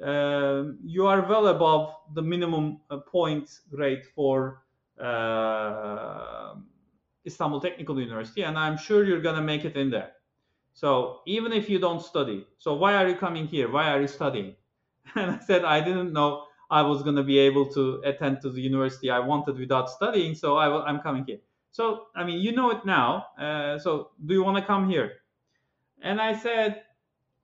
uh, 0.05 0.65
you 0.85 1.07
are 1.07 1.23
well 1.29 1.49
above 1.49 1.95
the 2.15 2.23
minimum 2.23 2.81
uh, 2.91 2.99
point 2.99 3.61
rate 3.71 4.07
for 4.15 4.63
uh, 5.01 6.55
istanbul 7.27 7.61
technical 7.61 8.01
university 8.01 8.43
and 8.43 8.59
i'm 8.59 8.77
sure 8.77 9.05
you're 9.05 9.21
going 9.21 9.37
to 9.37 9.43
make 9.43 9.65
it 9.65 9.77
in 9.77 9.91
there 9.91 10.13
so 10.75 11.21
even 11.27 11.53
if 11.53 11.69
you 11.69 11.79
don't 11.79 12.03
study 12.03 12.47
so 12.59 12.75
why 12.75 12.95
are 12.95 13.09
you 13.09 13.15
coming 13.15 13.47
here 13.47 13.71
why 13.71 13.91
are 13.91 14.01
you 14.01 14.09
studying 14.09 14.55
and 15.15 15.31
i 15.31 15.39
said 15.39 15.65
i 15.65 15.81
didn't 15.81 16.13
know 16.13 16.45
i 16.71 16.83
was 16.83 17.03
going 17.03 17.17
to 17.17 17.23
be 17.23 17.39
able 17.39 17.67
to 17.67 18.01
attend 18.05 18.41
to 18.41 18.51
the 18.51 18.61
university 18.61 19.11
i 19.11 19.19
wanted 19.19 19.57
without 19.59 19.89
studying 19.89 20.35
so 20.35 20.57
I, 20.57 20.85
i'm 20.85 21.01
coming 21.01 21.25
here 21.25 21.39
so, 21.73 22.09
I 22.15 22.23
mean, 22.23 22.41
you 22.41 22.53
know 22.53 22.71
it 22.71 22.85
now. 22.85 23.29
Uh, 23.39 23.79
so, 23.79 24.11
do 24.27 24.35
you 24.35 24.45
want 24.45 24.59
to 24.59 24.65
come 24.65 24.89
here? 24.91 25.13
And 26.03 26.21
I 26.21 26.37
said, 26.37 26.83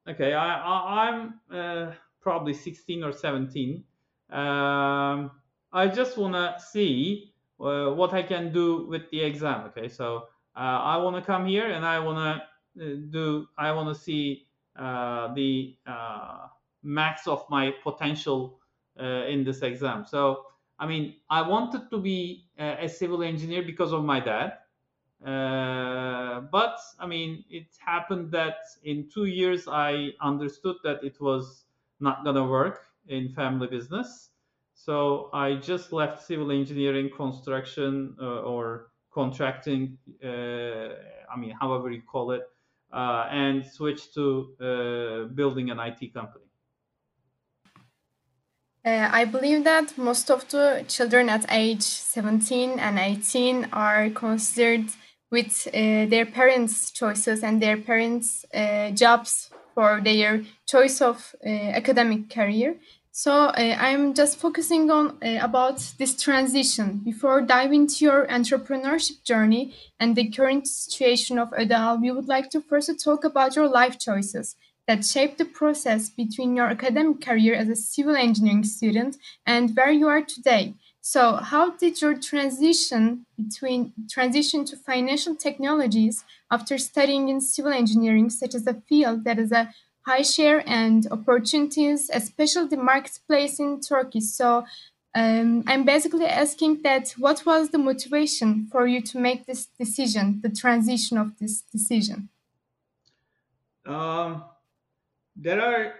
okay, 0.07 0.35
I, 0.35 1.09
am 1.09 1.41
uh, 1.51 1.93
probably 2.21 2.55
16 2.55 3.05
or 3.05 3.13
17. 3.13 3.85
Um, 4.31 5.31
I 5.73 5.87
just 5.89 6.17
want 6.17 6.35
to 6.35 6.57
see 6.61 7.33
uh, 7.61 7.91
what 7.91 8.13
I 8.15 8.23
can 8.23 8.53
do 8.53 8.87
with 8.87 9.11
the 9.11 9.21
exam. 9.21 9.65
Okay, 9.67 9.89
so 9.89 10.29
uh, 10.57 10.61
I 10.61 10.97
want 10.97 11.17
to 11.17 11.23
come 11.23 11.47
here 11.47 11.71
and 11.71 11.85
I 11.85 11.99
want 11.99 12.43
to 12.77 12.85
uh, 12.85 12.97
do, 13.11 13.47
I 13.57 13.73
want 13.73 13.95
to 13.95 14.01
see 14.01 14.47
uh, 14.77 15.33
the 15.35 15.77
max 16.83 17.27
of 17.27 17.45
my 17.51 17.73
potential 17.83 18.61
in 18.99 19.45
this 19.45 19.63
exam. 19.63 20.05
So, 20.05 20.45
I 20.79 20.87
mean, 20.87 21.15
I 21.31 21.43
wanted 21.43 21.89
to 21.91 21.99
be 21.99 22.47
a, 22.59 22.85
a 22.85 22.89
civil 22.89 23.23
engineer 23.23 23.63
because 23.63 23.93
of 23.93 24.05
my 24.05 24.19
dad. 24.21 24.55
Uh, 25.25 26.43
but 26.53 26.79
I 27.01 27.07
mean, 27.07 27.45
it 27.51 27.67
happened 27.85 28.31
that 28.33 28.59
in 28.85 29.09
two 29.13 29.25
years 29.25 29.67
I 29.67 30.11
understood 30.21 30.77
that 30.85 31.03
it 31.03 31.21
was 31.21 31.65
not 32.01 32.25
gonna 32.25 32.47
work 32.47 32.87
in 33.07 33.29
family 33.31 33.67
business. 33.67 34.31
So 34.75 35.31
I 35.33 35.55
just 35.55 35.93
left 35.93 36.23
civil 36.23 36.53
engineering, 36.53 37.11
construction, 37.15 38.17
uh, 38.21 38.43
or 38.43 38.93
contracting. 39.11 39.99
Uh, 40.23 40.95
I 41.33 41.37
mean, 41.37 41.51
however 41.61 41.91
you 41.91 42.03
call 42.03 42.31
it, 42.31 42.43
uh, 42.93 43.27
and 43.31 43.67
switched 43.67 44.15
to 44.15 44.55
uh, 44.61 45.35
building 45.35 45.71
an 45.71 45.79
IT 45.81 46.15
company. 46.15 46.45
Uh, 48.85 49.09
I 49.13 49.25
believe 49.25 49.65
that 49.65 49.99
most 49.99 50.31
of 50.31 50.49
the 50.49 50.85
children 50.89 51.29
at 51.29 51.45
age 51.51 51.83
17 51.83 52.79
and 52.79 52.99
18 52.99 53.69
are 53.73 54.09
considered 54.11 54.87
with 55.31 55.67
uh, 55.69 56.07
their 56.07 56.25
parents' 56.25 56.91
choices 56.91 57.43
and 57.43 57.61
their 57.61 57.77
parents' 57.77 58.47
jobs 58.95 59.51
for 59.79 60.01
their 60.03 60.43
choice 60.67 61.01
of 61.01 61.37
uh, 61.47 61.49
academic 61.49 62.29
career. 62.29 62.75
So 63.13 63.33
uh, 63.33 63.77
I'm 63.79 64.13
just 64.13 64.37
focusing 64.41 64.91
on 64.91 65.19
uh, 65.23 65.39
about 65.41 65.79
this 66.01 66.21
transition 66.21 67.01
before 67.05 67.43
diving 67.43 67.83
into 67.83 68.05
your 68.05 68.27
entrepreneurship 68.27 69.23
journey 69.23 69.77
and 70.01 70.17
the 70.17 70.31
current 70.31 70.67
situation 70.67 71.39
of 71.39 71.51
Ödeal. 71.53 72.03
We 72.03 72.11
would 72.11 72.27
like 72.27 72.51
to 72.51 72.61
first 72.61 72.91
talk 73.05 73.23
about 73.23 73.55
your 73.55 73.69
life 73.69 74.01
choices 74.01 74.57
that 74.89 75.05
shaped 75.05 75.39
the 75.39 75.45
process 75.45 76.11
between 76.11 76.57
your 76.57 76.67
academic 76.67 77.21
career 77.21 77.55
as 77.55 77.69
a 77.69 77.77
civil 77.77 78.17
engineering 78.17 78.65
student 78.65 79.17
and 79.47 79.77
where 79.77 79.93
you 79.93 80.09
are 80.09 80.23
today. 80.23 80.75
So, 81.13 81.37
how 81.37 81.71
did 81.71 82.03
your 82.03 82.15
transition 82.19 83.25
between 83.35 83.95
transition 84.11 84.67
to 84.67 84.77
financial 84.77 85.35
technologies 85.35 86.23
after 86.51 86.77
studying 86.77 87.31
in 87.31 87.41
civil 87.41 87.73
engineering, 87.73 88.29
such 88.29 88.55
as 88.55 88.67
a 88.67 88.75
field 88.75 89.25
that 89.25 89.39
is 89.39 89.51
a 89.51 89.73
high 90.03 90.21
share 90.21 90.63
and 90.69 91.11
opportunities, 91.11 92.11
especially 92.13 92.69
the 92.69 92.77
marketplace 92.77 93.59
in 93.59 93.81
Turkey? 93.81 94.21
So, 94.21 94.67
um, 95.15 95.65
I'm 95.67 95.87
basically 95.87 96.27
asking 96.27 96.83
that 96.83 97.15
what 97.17 97.47
was 97.47 97.71
the 97.71 97.79
motivation 97.79 98.69
for 98.71 98.87
you 98.87 99.01
to 99.11 99.19
make 99.19 99.47
this 99.47 99.65
decision, 99.81 100.41
the 100.43 100.51
transition 100.51 101.17
of 101.17 101.39
this 101.39 101.63
decision? 101.63 102.29
Um, 103.87 104.45
there 105.35 105.61
are 105.63 105.95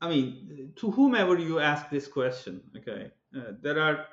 i 0.00 0.08
mean 0.08 0.72
to 0.76 0.92
whomever 0.92 1.36
you 1.36 1.58
ask 1.58 1.90
this 1.90 2.06
question 2.06 2.60
okay 2.76 3.10
uh, 3.36 3.50
there 3.60 3.80
are 3.80 4.06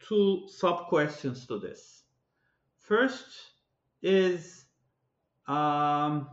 two 0.00 0.48
sub 0.48 0.86
questions 0.86 1.46
to 1.46 1.58
this. 1.58 2.02
First 2.78 3.26
is 4.02 4.64
um, 5.46 6.28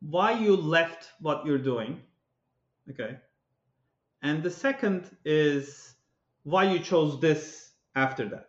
why 0.00 0.32
you 0.32 0.56
left 0.56 1.10
what 1.20 1.44
you're 1.44 1.58
doing 1.58 2.00
okay? 2.90 3.18
And 4.22 4.42
the 4.42 4.50
second 4.50 5.10
is 5.24 5.94
why 6.44 6.70
you 6.72 6.78
chose 6.78 7.20
this 7.20 7.72
after 7.94 8.28
that 8.28 8.48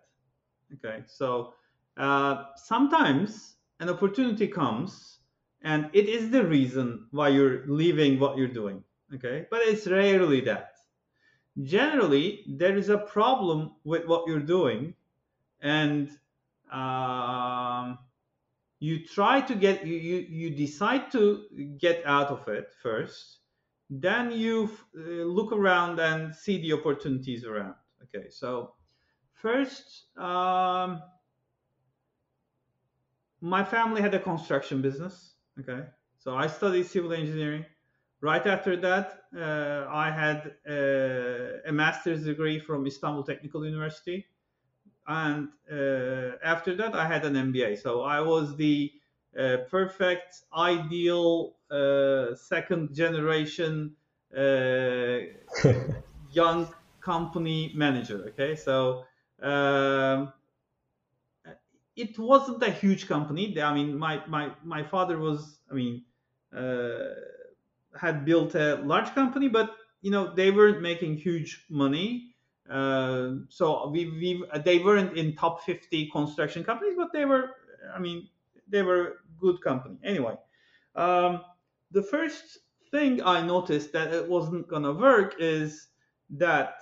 okay? 0.75 1.03
So 1.07 1.53
uh, 1.97 2.45
sometimes 2.55 3.55
an 3.79 3.89
opportunity 3.89 4.47
comes 4.47 5.19
and 5.61 5.89
it 5.93 6.07
is 6.07 6.29
the 6.29 6.45
reason 6.45 7.07
why 7.11 7.29
you're 7.29 7.65
leaving 7.67 8.19
what 8.19 8.37
you're 8.37 8.47
doing 8.47 8.83
okay? 9.15 9.45
But 9.49 9.61
it's 9.63 9.87
rarely 9.87 10.41
that 10.41 10.76
generally 11.63 12.43
there 12.47 12.77
is 12.77 12.89
a 12.89 12.97
problem 12.97 13.71
with 13.83 14.05
what 14.05 14.27
you're 14.27 14.39
doing 14.39 14.93
and 15.61 16.09
um, 16.71 17.97
you 18.79 19.03
try 19.05 19.41
to 19.41 19.55
get 19.55 19.85
you, 19.85 19.95
you 19.95 20.17
you 20.29 20.49
decide 20.51 21.11
to 21.11 21.45
get 21.79 22.05
out 22.05 22.27
of 22.27 22.47
it 22.47 22.71
first 22.81 23.39
then 23.89 24.31
you 24.31 24.69
uh, 24.97 25.23
look 25.23 25.51
around 25.51 25.99
and 25.99 26.35
see 26.35 26.61
the 26.61 26.73
opportunities 26.73 27.45
around 27.45 27.75
okay 28.03 28.29
so 28.29 28.73
first 29.33 30.05
um, 30.17 31.01
my 33.41 33.63
family 33.63 34.01
had 34.01 34.13
a 34.13 34.19
construction 34.19 34.81
business 34.81 35.33
Okay, 35.59 35.85
so 36.19 36.35
I 36.35 36.47
studied 36.47 36.85
civil 36.85 37.13
engineering. 37.13 37.65
Right 38.21 38.45
after 38.47 38.75
that, 38.77 39.25
uh, 39.35 39.87
I 39.89 40.09
had 40.11 40.55
uh, 40.67 41.61
a 41.69 41.71
master's 41.71 42.25
degree 42.25 42.59
from 42.59 42.87
Istanbul 42.87 43.23
Technical 43.23 43.63
University, 43.63 44.25
and 45.07 45.49
uh, 45.71 46.37
after 46.43 46.75
that, 46.75 46.95
I 46.95 47.07
had 47.07 47.25
an 47.25 47.35
MBA. 47.35 47.75
So 47.75 48.01
I 48.01 48.21
was 48.21 48.55
the 48.57 48.91
uh, 49.37 49.57
perfect, 49.69 50.43
ideal 50.53 51.57
uh, 51.69 52.35
second 52.35 52.93
generation 52.95 53.95
uh, 54.35 55.19
young 56.31 56.73
company 57.01 57.71
manager. 57.75 58.25
Okay, 58.29 58.55
so 58.55 59.05
um, 59.41 60.33
it 61.95 62.17
wasn't 62.19 62.61
a 62.63 62.71
huge 62.71 63.07
company. 63.07 63.59
I 63.61 63.73
mean, 63.73 63.97
my 63.97 64.25
my 64.27 64.53
my 64.63 64.83
father 64.83 65.17
was, 65.17 65.59
I 65.69 65.73
mean, 65.73 66.05
uh, 66.55 67.13
had 67.99 68.25
built 68.25 68.55
a 68.55 68.75
large 68.83 69.13
company, 69.13 69.47
but 69.47 69.75
you 70.01 70.11
know 70.11 70.33
they 70.33 70.51
weren't 70.51 70.81
making 70.81 71.17
huge 71.17 71.65
money. 71.69 72.33
Uh, 72.69 73.35
so 73.49 73.89
we, 73.89 74.05
we 74.05 74.43
they 74.63 74.79
weren't 74.79 75.17
in 75.17 75.35
top 75.35 75.63
50 75.63 76.09
construction 76.11 76.63
companies, 76.63 76.95
but 76.97 77.13
they 77.13 77.25
were, 77.25 77.51
I 77.95 77.99
mean, 77.99 78.27
they 78.67 78.81
were 78.83 79.19
good 79.39 79.61
company. 79.61 79.97
Anyway, 80.03 80.35
um, 80.95 81.41
the 81.91 82.03
first 82.03 82.59
thing 82.91 83.21
I 83.23 83.41
noticed 83.41 83.93
that 83.93 84.13
it 84.13 84.27
wasn't 84.27 84.67
gonna 84.67 84.93
work 84.93 85.35
is 85.39 85.87
that 86.31 86.75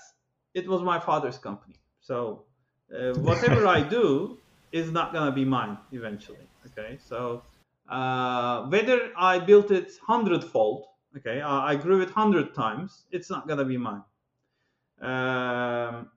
it 0.53 0.67
was 0.67 0.81
my 0.81 0.99
father's 0.99 1.37
company. 1.37 1.75
So 2.01 2.45
uh, 2.93 3.13
whatever 3.13 3.67
I 3.67 3.81
do 3.81 4.39
is 4.71 4.91
not 4.91 5.13
gonna 5.13 5.31
be 5.31 5.45
mine 5.45 5.77
eventually. 5.91 6.49
Okay, 6.67 6.97
so 6.97 7.43
uh, 7.89 8.63
whether 8.67 9.11
I 9.17 9.39
built 9.39 9.71
it 9.71 9.91
hundredfold, 10.05 10.85
okay, 11.17 11.41
I, 11.41 11.71
I 11.71 11.75
grew 11.75 12.01
it 12.01 12.09
hundred 12.09 12.53
times, 12.53 13.05
it's 13.11 13.29
not 13.29 13.47
gonna 13.47 13.65
be 13.65 13.77
mine. 13.77 14.03
Um, 15.01 16.09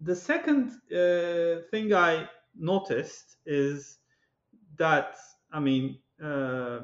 the 0.00 0.14
second 0.16 0.72
uh, 0.92 1.62
thing 1.70 1.94
I 1.94 2.28
noticed 2.58 3.36
is 3.46 3.98
that 4.76 5.16
I 5.52 5.60
mean, 5.60 5.98
uh, 6.22 6.80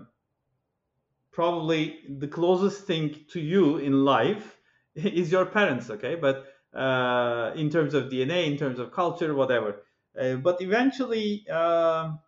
probably 1.30 2.00
the 2.18 2.28
closest 2.28 2.84
thing 2.86 3.16
to 3.30 3.40
you 3.40 3.78
in 3.78 4.04
life 4.04 4.58
is 4.94 5.32
your 5.32 5.46
parents, 5.46 5.90
okay? 5.90 6.14
But 6.14 6.46
uh, 6.74 7.52
in 7.54 7.70
terms 7.70 7.94
of 7.94 8.04
DNA, 8.04 8.46
in 8.50 8.56
terms 8.56 8.78
of 8.78 8.92
culture, 8.92 9.34
whatever. 9.34 9.82
Uh, 10.18 10.36
but 10.36 10.60
eventually, 10.60 11.46
um, 11.48 12.18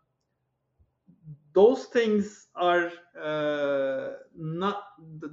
those 1.53 1.85
things 1.87 2.49
are 2.55 2.91
uh, 3.21 4.13
not. 4.37 4.83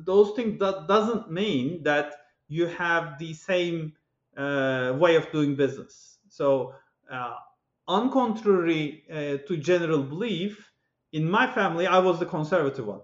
Those 0.05 0.31
things 0.35 0.59
that 0.59 0.87
doesn't 0.87 1.31
mean 1.31 1.83
that 1.83 2.15
you 2.47 2.67
have 2.67 3.17
the 3.19 3.33
same 3.33 3.93
uh, 4.37 4.95
way 4.99 5.15
of 5.15 5.31
doing 5.31 5.55
business. 5.55 6.19
So, 6.29 6.73
uh, 7.11 7.35
on 7.87 8.11
contrary 8.11 9.03
uh, 9.11 9.45
to 9.47 9.57
general 9.57 10.03
belief, 10.03 10.71
in 11.11 11.29
my 11.29 11.51
family, 11.51 11.87
I 11.87 11.99
was 11.99 12.19
the 12.19 12.25
conservative 12.25 12.85
one. 12.87 13.01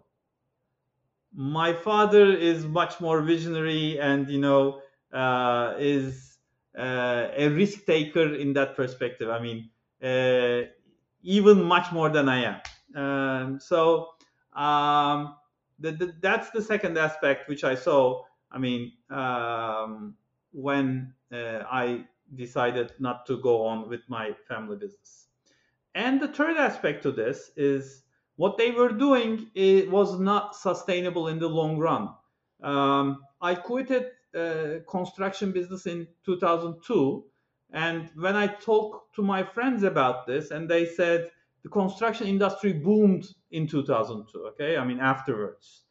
My 1.34 1.74
father 1.74 2.32
is 2.34 2.66
much 2.66 3.00
more 3.00 3.22
visionary 3.22 4.00
and, 4.00 4.30
you 4.30 4.40
know, 4.40 4.82
uh, 5.12 5.76
is 5.78 6.38
uh, 6.78 7.28
a 7.36 7.50
risk 7.50 7.86
taker 7.86 8.34
in 8.34 8.54
that 8.54 8.76
perspective. 8.76 9.30
I 9.30 9.40
mean, 9.40 9.70
uh, 10.02 10.70
even 11.22 11.64
much 11.64 11.92
more 11.92 12.10
than 12.10 12.30
I 12.30 12.44
am. 12.44 12.62
Um, 12.96 13.60
so 13.60 14.10
um, 14.54 15.36
the, 15.80 15.92
the, 15.92 16.14
that's 16.22 16.50
the 16.52 16.62
second 16.62 16.98
aspect 16.98 17.50
which 17.50 17.64
I 17.64 17.76
saw. 17.76 18.24
I 18.52 18.58
mean, 18.58 18.94
um, 19.10 20.16
when 20.52 21.14
uh, 21.32 21.64
I 21.70 22.06
decided 22.36 22.94
not 23.00 23.26
to 23.28 23.38
go 23.42 23.66
on 23.66 23.90
with 23.90 24.02
my 24.08 24.32
family 24.48 24.78
business. 24.78 25.28
And 25.96 26.22
the 26.22 26.28
third 26.28 26.58
aspect 26.58 27.04
to 27.04 27.12
this 27.12 27.52
is 27.56 28.04
what 28.36 28.58
they 28.58 28.72
were 28.72 28.92
doing 28.92 29.50
it 29.56 29.90
was 29.90 30.20
not 30.20 30.56
sustainable 30.56 31.28
in 31.28 31.40
the 31.40 31.48
long 31.48 31.78
run. 31.78 32.10
Um, 32.62 33.24
I 33.42 33.56
quitted 33.56 34.12
uh, 34.36 34.80
construction 34.90 35.52
business 35.52 35.86
in 35.88 36.08
2002, 36.26 37.26
and 37.72 38.10
when 38.16 38.36
I 38.36 38.48
talked 38.48 39.16
to 39.16 39.22
my 39.22 39.44
friends 39.44 39.84
about 39.84 40.28
this, 40.28 40.52
and 40.52 40.70
they 40.70 40.86
said 40.86 41.32
the 41.68 41.72
construction 41.82 42.28
industry 42.28 42.74
boomed 42.74 43.26
in 43.52 43.68
2002. 43.68 44.40
Okay, 44.52 44.78
I 44.78 44.86
mean 44.86 45.00
afterwards, 45.00 45.84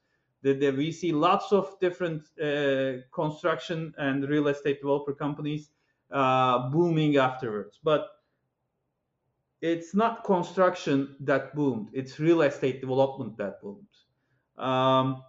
the, 0.42 0.54
the, 0.54 0.70
we 0.70 0.90
see 0.90 1.12
lots 1.12 1.52
of 1.52 1.78
different 1.80 2.22
uh, 2.42 3.02
construction 3.12 3.92
and 3.98 4.28
real 4.28 4.48
estate 4.48 4.80
developer 4.80 5.12
companies 5.12 5.70
uh, 6.10 6.70
booming 6.70 7.16
afterwards, 7.16 7.78
but 7.82 8.08
it's 9.60 9.94
not 9.94 10.24
construction 10.24 11.16
that 11.20 11.54
boomed. 11.54 11.88
It's 11.92 12.18
real 12.20 12.42
estate 12.42 12.80
development 12.80 13.36
that 13.38 13.60
boomed. 13.60 13.94
Um, 14.56 15.22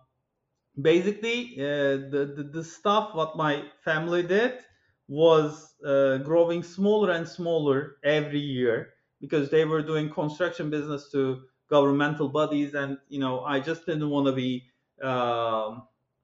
basically 0.82 1.56
uh, 1.58 2.10
the, 2.14 2.34
the, 2.36 2.44
the 2.54 2.64
stuff 2.64 3.14
what 3.14 3.36
my 3.36 3.64
family 3.84 4.24
did 4.24 4.60
was 5.10 5.74
uh, 5.86 6.18
growing 6.20 6.64
smaller 6.64 7.12
and 7.12 7.28
smaller 7.28 7.98
every 8.04 8.40
year 8.40 8.94
because 9.22 9.50
they 9.50 9.66
were 9.66 9.82
doing 9.82 10.10
construction 10.10 10.70
business 10.70 11.10
to 11.12 11.42
governmental 11.70 12.30
bodies 12.30 12.74
and 12.76 12.98
you 13.10 13.20
know 13.20 13.42
i 13.42 13.60
just 13.60 13.86
didn't 13.86 14.10
want 14.10 14.26
to 14.26 14.32
be 14.32 14.64
um, 15.04 15.84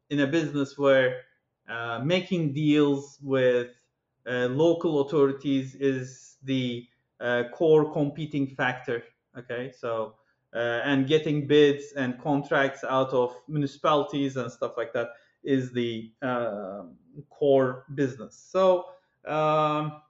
in 0.10 0.22
a 0.22 0.28
business 0.28 0.78
where 0.78 1.22
uh, 1.68 2.00
making 2.04 2.54
deals 2.54 3.18
with 3.22 3.72
uh, 4.28 4.48
local 4.48 5.02
authorities 5.02 5.76
is 5.76 6.38
the 6.44 6.86
uh, 7.20 7.44
core 7.54 7.92
competing 7.92 8.48
factor. 8.48 9.04
Okay, 9.38 9.72
so 9.78 10.16
uh, 10.54 10.82
and 10.84 11.08
getting 11.08 11.48
bids 11.48 11.94
and 11.94 12.20
contracts 12.22 12.84
out 12.84 13.10
of 13.10 13.36
municipalities 13.48 14.38
and 14.38 14.52
stuff 14.52 14.74
like 14.78 14.94
that 14.94 15.08
is 15.44 15.72
the 15.72 16.12
uh, 16.22 16.84
core 17.30 17.86
business. 17.96 18.48
So, 18.52 18.86
um, 19.26 20.02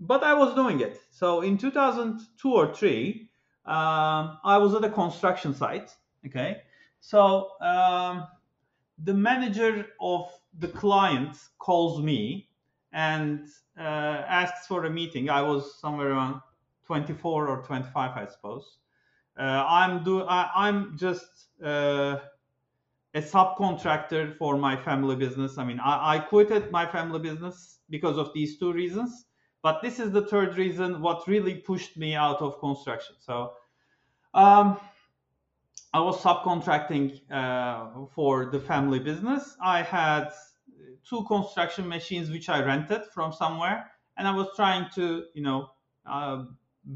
but 0.00 0.22
I 0.22 0.34
was 0.34 0.54
doing 0.54 0.80
it. 0.80 1.00
So 1.10 1.40
in 1.40 1.58
2002 1.58 2.52
or 2.52 2.74
three, 2.74 3.28
um, 3.64 4.38
I 4.44 4.58
was 4.58 4.74
at 4.74 4.84
a 4.84 4.90
construction 4.90 5.54
site. 5.54 5.94
Okay, 6.26 6.62
so 7.00 7.50
um, 7.60 8.26
the 9.04 9.14
manager 9.14 9.86
of 10.00 10.30
the 10.58 10.68
client 10.68 11.36
calls 11.58 12.02
me 12.02 12.48
and 12.92 13.46
uh, 13.78 13.82
asks 13.82 14.66
for 14.66 14.84
a 14.84 14.90
meeting. 14.90 15.30
I 15.30 15.42
was 15.42 15.78
somewhere 15.78 16.10
around 16.10 16.40
24 16.86 17.48
or 17.48 17.62
25, 17.62 18.16
I 18.16 18.26
suppose. 18.26 18.78
Uh, 19.38 19.64
I'm 19.68 20.02
do 20.02 20.22
I, 20.22 20.68
am 20.68 20.96
just 20.98 21.48
uh, 21.62 22.16
a 23.14 23.20
subcontractor 23.20 24.36
for 24.36 24.56
my 24.56 24.76
family 24.76 25.14
business. 25.14 25.58
I 25.58 25.64
mean, 25.64 25.78
I, 25.78 26.16
I 26.16 26.18
quitted 26.18 26.72
my 26.72 26.86
family 26.86 27.20
business 27.20 27.78
because 27.88 28.16
of 28.18 28.32
these 28.34 28.58
two 28.58 28.72
reasons. 28.72 29.26
But 29.62 29.82
this 29.82 29.98
is 29.98 30.12
the 30.12 30.22
third 30.22 30.56
reason 30.56 31.00
what 31.02 31.26
really 31.26 31.54
pushed 31.54 31.96
me 31.96 32.14
out 32.14 32.40
of 32.40 32.60
construction. 32.60 33.16
So 33.18 33.52
um, 34.34 34.78
I 35.92 36.00
was 36.00 36.20
subcontracting 36.20 37.20
uh, 37.30 38.06
for 38.14 38.46
the 38.46 38.60
family 38.60 38.98
business. 38.98 39.56
I 39.62 39.82
had 39.82 40.30
two 41.08 41.24
construction 41.24 41.88
machines 41.88 42.30
which 42.30 42.48
I 42.48 42.62
rented 42.64 43.02
from 43.12 43.32
somewhere, 43.32 43.90
and 44.16 44.28
I 44.28 44.34
was 44.34 44.48
trying 44.54 44.88
to, 44.94 45.24
you 45.34 45.42
know, 45.42 45.70
uh, 46.06 46.44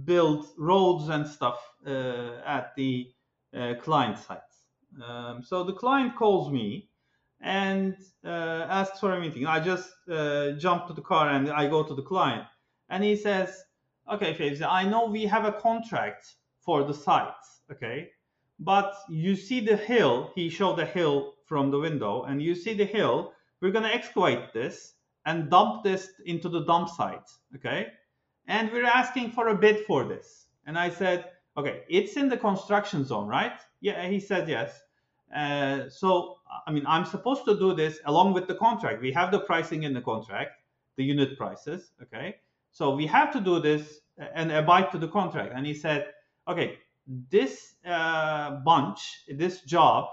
build 0.05 0.46
roads 0.57 1.09
and 1.09 1.27
stuff 1.27 1.59
uh, 1.87 2.40
at 2.46 2.75
the 2.77 3.09
uh, 3.57 3.75
client 3.81 4.18
sites. 4.18 4.66
Um, 5.07 5.42
so 5.42 5.64
the 5.64 5.72
client 5.72 6.16
calls 6.16 6.51
me 6.51 6.90
and 7.42 7.96
uh, 8.24 8.85
for 9.00 9.12
a 9.12 9.20
meeting. 9.20 9.46
I 9.46 9.61
just 9.61 9.90
uh, 10.11 10.52
jump 10.52 10.87
to 10.87 10.92
the 10.92 11.02
car 11.02 11.28
and 11.28 11.50
I 11.50 11.68
go 11.68 11.83
to 11.83 11.94
the 11.94 12.02
client, 12.02 12.46
and 12.88 13.05
he 13.05 13.16
says, 13.16 13.64
"Okay, 14.12 14.35
Fevzi, 14.35 14.66
I 14.68 14.85
know 14.85 15.07
we 15.07 15.26
have 15.26 15.44
a 15.44 15.52
contract 15.52 16.35
for 16.61 16.85
the 16.85 16.94
site, 16.94 17.44
okay." 17.70 18.11
But 18.59 18.94
you 19.09 19.35
see 19.35 19.61
the 19.61 19.76
hill, 19.76 20.31
he 20.37 20.48
showed 20.48 20.76
the 20.78 20.87
hill 20.87 21.35
from 21.46 21.70
the 21.70 21.81
window, 21.81 22.22
and 22.22 22.40
you 22.40 22.55
see 22.55 22.74
the 22.74 22.85
hill, 22.85 23.33
we're 23.61 23.72
going 23.72 23.85
to 23.85 23.94
excavate 23.94 24.52
this 24.52 24.94
and 25.26 25.50
dump 25.50 25.83
this 25.83 26.12
into 26.26 26.48
the 26.48 26.64
dump 26.64 26.88
site. 26.88 27.28
Okay. 27.57 27.88
And 28.46 28.70
we're 28.72 28.87
asking 28.87 29.33
for 29.33 29.48
a 29.48 29.55
bid 29.55 29.85
for 29.87 30.05
this. 30.05 30.46
And 30.66 30.78
I 30.78 30.90
said, 30.90 31.31
okay, 31.57 31.83
it's 31.88 32.16
in 32.16 32.28
the 32.28 32.37
construction 32.37 33.05
zone, 33.05 33.28
right? 33.28 33.61
Yeah. 33.81 34.09
He 34.09 34.20
said 34.20 34.48
yes. 34.48 34.81
Uh, 35.34 35.88
so, 35.88 36.38
I 36.66 36.72
mean, 36.72 36.84
I'm 36.86 37.04
supposed 37.04 37.44
to 37.46 37.58
do 37.58 37.74
this 37.74 38.00
along 38.04 38.34
with 38.34 38.46
the 38.46 38.54
contract. 38.54 39.00
We 39.00 39.12
have 39.12 39.30
the 39.30 39.40
pricing 39.40 39.84
in 39.84 39.94
the 39.94 40.00
contract, 40.00 40.62
the 40.96 41.04
unit 41.04 41.36
prices. 41.38 41.92
Okay. 42.02 42.36
So 42.70 42.94
we 42.94 43.06
have 43.06 43.32
to 43.32 43.40
do 43.40 43.60
this 43.60 44.00
and 44.34 44.52
abide 44.52 44.90
to 44.92 44.98
the 44.98 45.08
contract. 45.08 45.52
And 45.54 45.66
he 45.66 45.74
said, 45.74 46.08
okay, 46.48 46.78
this 47.30 47.74
uh, 47.86 48.56
bunch, 48.64 49.24
this 49.28 49.62
job 49.62 50.06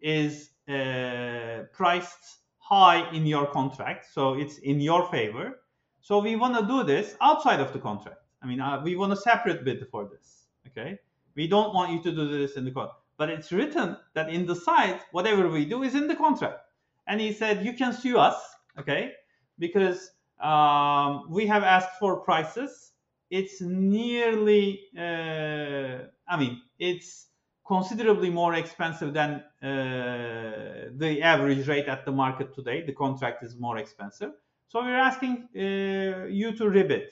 is 0.00 0.50
uh, 0.68 1.64
priced 1.72 2.38
high 2.58 3.10
in 3.12 3.26
your 3.26 3.46
contract, 3.46 4.06
so 4.12 4.34
it's 4.34 4.58
in 4.58 4.80
your 4.80 5.08
favor. 5.10 5.60
So 6.00 6.18
we 6.18 6.36
want 6.36 6.58
to 6.58 6.66
do 6.66 6.82
this 6.82 7.16
outside 7.20 7.60
of 7.60 7.72
the 7.72 7.78
contract. 7.78 8.18
I 8.42 8.46
mean, 8.46 8.60
uh, 8.60 8.80
we 8.82 8.96
want 8.96 9.12
a 9.12 9.16
separate 9.16 9.64
bid 9.64 9.86
for 9.90 10.08
this. 10.08 10.46
Okay. 10.68 10.98
We 11.34 11.46
don't 11.46 11.74
want 11.74 11.92
you 11.92 12.02
to 12.02 12.12
do 12.12 12.28
this 12.28 12.56
in 12.56 12.64
the 12.64 12.70
contract. 12.70 13.01
But 13.22 13.30
it's 13.30 13.52
written 13.52 13.96
that 14.14 14.30
in 14.30 14.46
the 14.46 14.56
site, 14.56 15.00
whatever 15.12 15.48
we 15.48 15.64
do 15.64 15.84
is 15.84 15.94
in 15.94 16.08
the 16.08 16.16
contract. 16.16 16.58
And 17.06 17.20
he 17.20 17.32
said, 17.32 17.64
you 17.64 17.72
can 17.72 17.92
sue 17.92 18.18
us, 18.18 18.34
okay, 18.76 19.12
because 19.60 20.10
um, 20.42 21.28
we 21.30 21.46
have 21.46 21.62
asked 21.62 22.00
for 22.00 22.16
prices. 22.16 22.90
It's 23.30 23.60
nearly, 23.60 24.80
uh, 24.98 25.98
I 26.28 26.36
mean, 26.36 26.62
it's 26.80 27.28
considerably 27.64 28.28
more 28.28 28.54
expensive 28.54 29.14
than 29.14 29.30
uh, 29.62 30.90
the 30.96 31.20
average 31.22 31.68
rate 31.68 31.86
at 31.86 32.04
the 32.04 32.10
market 32.10 32.52
today. 32.56 32.84
The 32.84 32.92
contract 32.92 33.44
is 33.44 33.54
more 33.54 33.78
expensive. 33.78 34.32
So 34.66 34.82
we're 34.82 34.98
asking 35.10 35.48
uh, 35.54 36.26
you 36.26 36.56
to 36.56 36.64
rebid. 36.64 37.06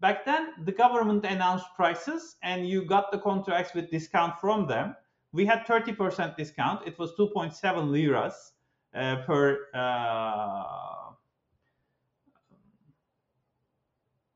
Back 0.00 0.26
then, 0.26 0.52
the 0.66 0.72
government 0.72 1.24
announced 1.24 1.68
prices 1.74 2.36
and 2.42 2.68
you 2.68 2.84
got 2.84 3.10
the 3.10 3.18
contracts 3.18 3.72
with 3.74 3.90
discount 3.90 4.38
from 4.38 4.66
them. 4.66 4.94
We 5.38 5.46
had 5.46 5.66
30% 5.66 6.36
discount. 6.36 6.84
It 6.84 6.98
was 6.98 7.12
2.7 7.14 7.92
liras 7.92 8.54
uh, 8.92 9.22
per 9.24 9.68
uh, 9.72 11.12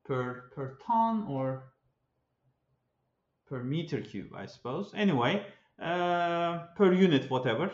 per 0.05 0.49
per 0.55 0.77
ton 0.87 1.25
or 1.27 1.73
per 3.49 3.63
meter 3.63 3.99
cube, 3.99 4.31
I 4.33 4.45
suppose. 4.45 4.93
Anyway, 4.95 5.45
uh, 5.81 6.67
per 6.77 6.93
unit, 6.93 7.29
whatever. 7.29 7.69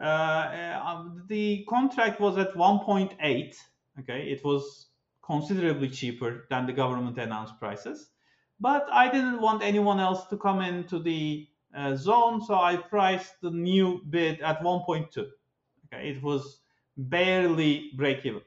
Uh, 0.00 0.04
uh, 0.04 1.04
the 1.28 1.66
contract 1.68 2.18
was 2.18 2.38
at 2.38 2.54
1.8. 2.54 3.56
Okay, 4.00 4.22
it 4.22 4.42
was 4.42 4.86
considerably 5.22 5.90
cheaper 5.90 6.46
than 6.48 6.64
the 6.64 6.72
government 6.72 7.18
announced 7.18 7.60
prices. 7.60 8.08
But 8.58 8.88
I 8.90 9.10
didn't 9.10 9.42
want 9.42 9.62
anyone 9.62 10.00
else 10.00 10.24
to 10.28 10.38
come 10.38 10.62
into 10.62 10.98
the 10.98 11.49
uh, 11.76 11.96
zone, 11.96 12.42
so 12.44 12.54
I 12.54 12.76
priced 12.76 13.40
the 13.40 13.50
new 13.50 14.02
bid 14.10 14.40
at 14.40 14.62
1.2. 14.62 15.08
Okay, 15.92 16.08
it 16.10 16.22
was 16.22 16.60
barely 16.96 17.90
break 17.96 18.24
even. 18.24 18.42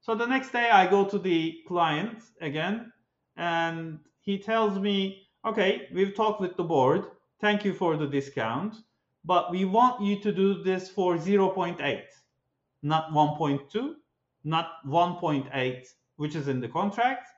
So 0.00 0.14
the 0.14 0.26
next 0.26 0.50
day 0.50 0.68
I 0.70 0.88
go 0.88 1.04
to 1.04 1.18
the 1.18 1.60
client 1.66 2.18
again, 2.40 2.92
and 3.36 3.98
he 4.20 4.38
tells 4.38 4.78
me, 4.78 5.28
okay, 5.44 5.88
we've 5.92 6.14
talked 6.14 6.40
with 6.40 6.56
the 6.56 6.64
board. 6.64 7.04
Thank 7.40 7.64
you 7.64 7.72
for 7.72 7.96
the 7.96 8.06
discount, 8.06 8.76
but 9.24 9.50
we 9.50 9.64
want 9.64 10.02
you 10.02 10.18
to 10.20 10.32
do 10.32 10.62
this 10.62 10.88
for 10.88 11.16
0.8, 11.16 12.02
not 12.82 13.10
1.2, 13.12 13.94
not 14.44 14.68
1.8, 14.86 15.86
which 16.16 16.34
is 16.34 16.48
in 16.48 16.60
the 16.60 16.68
contract, 16.68 17.28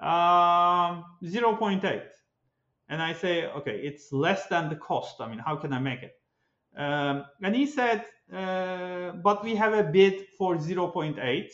um, 0.00 1.04
0.8. 1.24 2.02
And 2.88 3.02
I 3.02 3.12
say, 3.12 3.46
okay, 3.46 3.78
it's 3.80 4.12
less 4.12 4.46
than 4.46 4.68
the 4.68 4.76
cost. 4.76 5.20
I 5.20 5.28
mean, 5.28 5.38
how 5.38 5.56
can 5.56 5.72
I 5.72 5.78
make 5.78 6.02
it? 6.02 6.14
Um, 6.76 7.24
and 7.42 7.54
he 7.54 7.66
said, 7.66 8.04
uh, 8.32 9.12
but 9.22 9.42
we 9.42 9.54
have 9.56 9.72
a 9.72 9.82
bid 9.82 10.26
for 10.38 10.56
0.8 10.56 11.50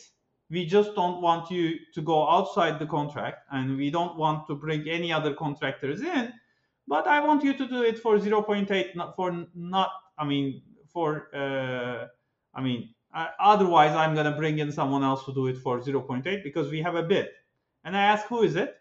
we 0.53 0.65
just 0.65 0.93
don't 0.93 1.19
want 1.19 1.49
you 1.49 1.79
to 1.95 2.01
go 2.01 2.29
outside 2.29 2.77
the 2.77 2.85
contract 2.85 3.39
and 3.51 3.75
we 3.75 3.89
don't 3.89 4.15
want 4.17 4.45
to 4.47 4.55
bring 4.55 4.87
any 4.87 5.11
other 5.11 5.33
contractors 5.33 6.01
in 6.01 6.31
but 6.87 7.07
i 7.07 7.19
want 7.19 7.43
you 7.43 7.53
to 7.53 7.67
do 7.67 7.81
it 7.83 7.97
for 7.99 8.17
0.8 8.17 8.95
not 8.95 9.15
for 9.15 9.45
not 9.55 9.89
i 10.17 10.23
mean 10.23 10.61
for 10.93 11.29
uh, 11.35 12.07
i 12.53 12.61
mean 12.61 12.93
uh, 13.15 13.27
otherwise 13.39 13.93
i'm 13.95 14.13
going 14.13 14.31
to 14.31 14.37
bring 14.37 14.59
in 14.59 14.71
someone 14.71 15.03
else 15.03 15.25
to 15.25 15.33
do 15.33 15.47
it 15.47 15.57
for 15.57 15.79
0.8 15.79 16.43
because 16.43 16.69
we 16.69 16.81
have 16.81 16.95
a 16.95 17.03
bid 17.03 17.29
and 17.83 17.97
i 17.97 18.03
ask 18.03 18.27
who 18.27 18.43
is 18.43 18.55
it 18.55 18.75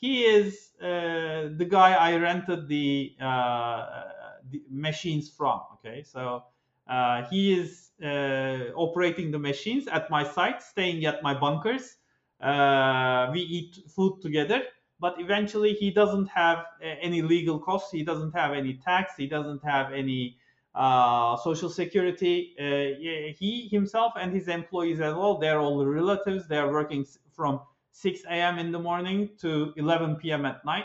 he 0.00 0.24
is 0.24 0.72
uh, 0.82 1.48
the 1.56 1.66
guy 1.68 1.92
i 1.94 2.16
rented 2.16 2.68
the, 2.68 3.14
uh, 3.20 4.04
the 4.50 4.62
machines 4.70 5.30
from 5.30 5.60
okay 5.74 6.02
so 6.02 6.44
uh, 6.90 7.24
he 7.30 7.52
is 7.52 7.92
uh, 8.02 8.72
operating 8.74 9.30
the 9.30 9.38
machines 9.38 9.86
at 9.86 10.10
my 10.10 10.24
site, 10.24 10.60
staying 10.60 11.04
at 11.04 11.22
my 11.22 11.32
bunkers. 11.32 11.96
Uh, 12.40 13.30
we 13.32 13.40
eat 13.42 13.78
food 13.88 14.20
together, 14.20 14.62
but 14.98 15.14
eventually 15.20 15.72
he 15.74 15.92
doesn't 15.92 16.26
have 16.26 16.64
any 16.82 17.22
legal 17.22 17.60
costs. 17.60 17.92
He 17.92 18.02
doesn't 18.02 18.32
have 18.32 18.52
any 18.52 18.74
tax. 18.74 19.12
He 19.16 19.28
doesn't 19.28 19.62
have 19.62 19.92
any 19.92 20.36
uh, 20.74 21.36
social 21.36 21.68
security. 21.68 22.56
Uh, 22.58 22.98
he 23.38 23.68
himself 23.70 24.14
and 24.18 24.32
his 24.32 24.48
employees 24.48 25.00
as 25.00 25.14
well, 25.14 25.38
they're 25.38 25.60
all 25.60 25.86
relatives. 25.86 26.48
They're 26.48 26.72
working 26.72 27.06
from 27.32 27.60
6 28.00 28.24
a.m. 28.24 28.58
in 28.58 28.72
the 28.72 28.78
morning 28.78 29.28
to 29.38 29.74
11 29.76 30.16
p.m. 30.16 30.46
at 30.46 30.64
night. 30.64 30.84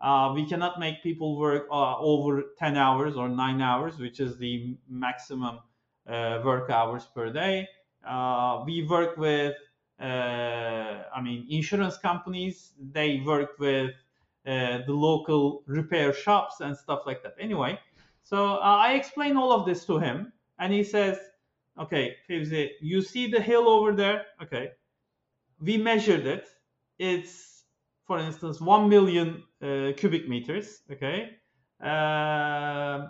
Uh, 0.00 0.32
we 0.34 0.46
cannot 0.48 0.80
make 0.80 1.02
people 1.02 1.38
work 1.38 1.66
uh, 1.70 1.98
over 1.98 2.42
10 2.58 2.76
hours 2.76 3.16
or 3.16 3.28
9 3.28 3.60
hours, 3.60 3.98
which 3.98 4.18
is 4.18 4.38
the 4.38 4.76
maximum 4.88 5.58
uh, 6.08 6.40
work 6.42 6.70
hours 6.70 7.06
per 7.14 7.30
day. 7.30 7.68
Uh, 8.06 8.62
we 8.64 8.82
work 8.84 9.18
with, 9.18 9.56
uh, 10.00 10.04
I 11.14 11.20
mean, 11.22 11.46
insurance 11.50 11.98
companies. 11.98 12.72
They 12.92 13.20
work 13.26 13.58
with 13.58 13.90
uh, 14.46 14.78
the 14.86 14.92
local 14.92 15.64
repair 15.66 16.14
shops 16.14 16.60
and 16.60 16.74
stuff 16.74 17.00
like 17.04 17.22
that. 17.24 17.34
Anyway, 17.38 17.78
so 18.22 18.54
I 18.56 18.92
explain 18.92 19.36
all 19.36 19.52
of 19.52 19.66
this 19.66 19.84
to 19.86 19.98
him, 19.98 20.32
and 20.58 20.72
he 20.72 20.82
says, 20.82 21.18
"Okay, 21.78 22.16
Fevzi, 22.28 22.70
you 22.80 23.02
see 23.02 23.26
the 23.26 23.40
hill 23.40 23.68
over 23.68 23.92
there? 23.92 24.26
Okay, 24.42 24.70
we 25.60 25.76
measured 25.76 26.26
it. 26.26 26.48
It's 26.98 27.58
for 28.08 28.18
instance, 28.18 28.60
1 28.60 28.88
million 28.88 29.44
uh, 29.62 29.92
cubic 29.96 30.28
meters, 30.28 30.80
okay? 30.90 31.36
Uh, 31.80 33.06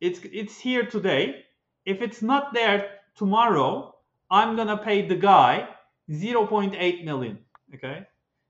it's, 0.00 0.20
it's 0.24 0.60
here 0.60 0.84
today. 0.84 1.44
If 1.86 2.02
it's 2.02 2.20
not 2.20 2.52
there 2.52 2.98
tomorrow, 3.16 3.94
I'm 4.30 4.54
gonna 4.54 4.76
pay 4.76 5.08
the 5.08 5.16
guy 5.16 5.66
0.8 6.10 7.04
million, 7.04 7.38
okay? 7.74 8.06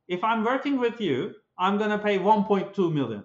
If 0.08 0.24
I'm 0.24 0.42
working 0.44 0.80
with 0.80 1.00
you, 1.00 1.34
I'm 1.56 1.78
gonna 1.78 1.98
pay 1.98 2.18
1.2 2.18 2.92
million. 2.92 3.22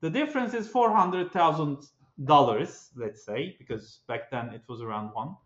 The 0.00 0.10
difference 0.10 0.54
is 0.54 0.68
$400,000, 0.68 2.88
let's 2.96 3.24
say, 3.24 3.54
because 3.60 4.00
back 4.08 4.28
then 4.32 4.48
it 4.48 4.62
was 4.68 4.80
around 4.80 5.10
one. 5.14 5.36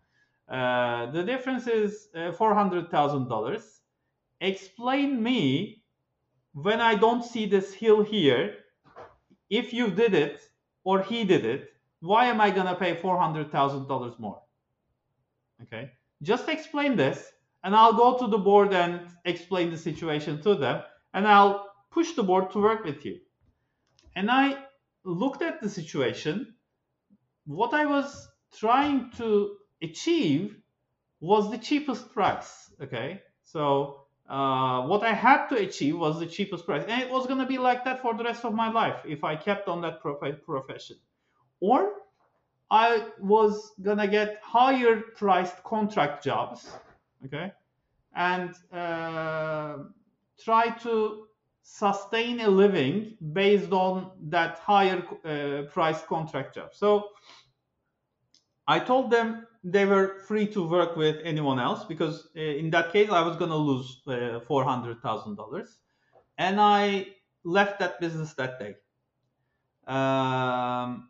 Uh, 0.49 1.11
the 1.11 1.23
difference 1.23 1.67
is 1.67 2.07
uh, 2.15 2.31
$400,000. 2.31 3.61
Explain 4.43 5.23
me 5.23 5.81
when 6.51 6.81
I 6.81 6.95
don't 6.95 7.23
see 7.23 7.45
this 7.45 7.73
hill 7.73 8.03
here, 8.03 8.57
if 9.49 9.71
you 9.71 9.89
did 9.89 10.13
it 10.13 10.41
or 10.83 11.01
he 11.01 11.23
did 11.23 11.45
it, 11.45 11.69
why 12.01 12.25
am 12.25 12.41
I 12.41 12.49
going 12.51 12.67
to 12.67 12.75
pay 12.75 12.93
$400,000 12.93 14.19
more? 14.19 14.41
Okay, 15.61 15.91
just 16.21 16.49
explain 16.49 16.97
this 16.97 17.31
and 17.63 17.73
I'll 17.73 17.93
go 17.93 18.17
to 18.17 18.27
the 18.27 18.37
board 18.37 18.73
and 18.73 19.07
explain 19.23 19.71
the 19.71 19.77
situation 19.77 20.41
to 20.41 20.55
them 20.55 20.83
and 21.13 21.25
I'll 21.25 21.69
push 21.89 22.11
the 22.11 22.23
board 22.23 22.51
to 22.51 22.59
work 22.59 22.83
with 22.83 23.05
you. 23.05 23.19
And 24.13 24.29
I 24.29 24.57
looked 25.05 25.41
at 25.41 25.61
the 25.61 25.69
situation. 25.69 26.53
What 27.45 27.73
I 27.73 27.85
was 27.85 28.27
trying 28.53 29.11
to 29.11 29.55
achieve 29.81 30.57
was 31.21 31.49
the 31.49 31.57
cheapest 31.57 32.11
price. 32.11 32.69
Okay, 32.81 33.21
so 33.43 34.02
uh, 34.29 34.81
what 34.83 35.03
I 35.03 35.13
had 35.13 35.47
to 35.47 35.57
achieve 35.57 35.97
was 35.97 36.19
the 36.19 36.25
cheapest 36.25 36.65
price. 36.65 36.83
And 36.87 37.01
it 37.01 37.09
was 37.09 37.27
going 37.27 37.39
to 37.39 37.45
be 37.45 37.57
like 37.57 37.83
that 37.85 38.01
for 38.01 38.13
the 38.13 38.23
rest 38.23 38.45
of 38.45 38.53
my 38.53 38.71
life 38.71 38.97
if 39.05 39.23
I 39.23 39.35
kept 39.35 39.67
on 39.67 39.81
that 39.81 40.01
prof- 40.01 40.43
profession. 40.45 40.97
Or 41.59 41.93
I 42.71 43.07
was 43.19 43.71
going 43.81 43.99
to 43.99 44.07
get 44.07 44.39
higher 44.41 45.01
priced 45.15 45.63
contract 45.63 46.23
jobs, 46.23 46.71
okay, 47.25 47.51
and 48.15 48.53
uh, 48.71 49.77
try 50.43 50.69
to 50.81 51.27
sustain 51.61 52.41
a 52.41 52.49
living 52.49 53.15
based 53.31 53.71
on 53.71 54.11
that 54.29 54.59
higher 54.59 55.03
uh, 55.23 55.69
priced 55.71 56.07
contract 56.07 56.55
job. 56.55 56.73
So 56.73 57.09
I 58.67 58.79
told 58.79 59.11
them 59.11 59.47
they 59.63 59.85
were 59.85 60.19
free 60.27 60.47
to 60.47 60.67
work 60.67 60.95
with 60.95 61.17
anyone 61.23 61.59
else 61.59 61.85
because 61.85 62.27
uh, 62.35 62.41
in 62.41 62.69
that 62.71 62.91
case 62.91 63.09
I 63.09 63.21
was 63.21 63.37
going 63.37 63.51
to 63.51 63.57
lose 63.57 64.01
uh, 64.07 64.39
four 64.41 64.63
hundred 64.63 65.01
thousand 65.01 65.35
dollars, 65.35 65.79
and 66.37 66.59
I 66.59 67.07
left 67.43 67.79
that 67.79 67.99
business 67.99 68.33
that 68.33 68.59
day. 68.59 68.75
Um, 69.87 71.09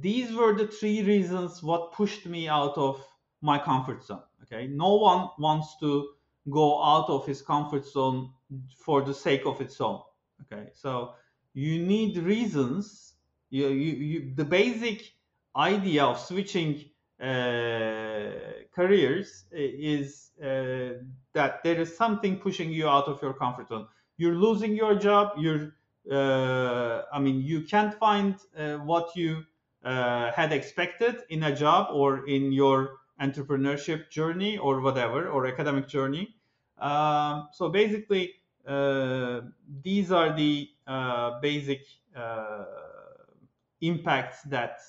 these 0.00 0.32
were 0.34 0.54
the 0.56 0.66
three 0.66 1.02
reasons 1.02 1.62
what 1.62 1.92
pushed 1.92 2.26
me 2.26 2.48
out 2.48 2.76
of 2.76 3.04
my 3.42 3.58
comfort 3.58 4.04
zone. 4.04 4.22
Okay, 4.42 4.66
no 4.66 4.96
one 4.96 5.28
wants 5.38 5.76
to 5.80 6.08
go 6.50 6.82
out 6.82 7.08
of 7.08 7.26
his 7.26 7.42
comfort 7.42 7.86
zone 7.86 8.32
for 8.76 9.02
the 9.02 9.14
sake 9.14 9.46
of 9.46 9.60
its 9.60 9.80
own. 9.80 10.00
Okay, 10.42 10.70
so 10.72 11.14
you 11.52 11.82
need 11.84 12.16
reasons. 12.16 13.14
You, 13.50 13.68
you, 13.68 13.92
you 13.92 14.34
the 14.34 14.44
basic 14.44 15.12
idea 15.56 16.04
of 16.04 16.18
switching 16.18 16.89
careers 17.20 19.44
is 19.52 20.30
uh, 20.42 20.94
that 21.34 21.62
there 21.62 21.80
is 21.80 21.96
something 21.96 22.38
pushing 22.38 22.70
you 22.70 22.88
out 22.88 23.08
of 23.08 23.20
your 23.22 23.34
comfort 23.34 23.68
zone. 23.68 23.86
You're 24.16 24.34
losing 24.34 24.74
your 24.74 24.94
job. 24.94 25.32
You're 25.38 25.74
uh, 26.10 27.02
I 27.12 27.20
mean, 27.20 27.42
you 27.42 27.62
can't 27.62 27.94
find 27.94 28.36
uh, 28.56 28.78
what 28.78 29.14
you 29.14 29.44
uh, 29.84 30.32
had 30.32 30.52
expected 30.52 31.22
in 31.28 31.44
a 31.44 31.54
job 31.54 31.88
or 31.92 32.26
in 32.26 32.52
your 32.52 33.00
entrepreneurship 33.20 34.10
journey 34.10 34.58
or 34.58 34.80
whatever 34.80 35.28
or 35.28 35.46
academic 35.46 35.88
journey. 35.88 36.34
Um, 36.78 37.48
so 37.52 37.68
basically, 37.68 38.34
uh, 38.66 39.42
these 39.82 40.10
are 40.10 40.34
the 40.34 40.68
uh, 40.86 41.38
basic 41.40 41.82
uh, 42.16 42.64
impacts 43.80 44.42
that 44.44 44.80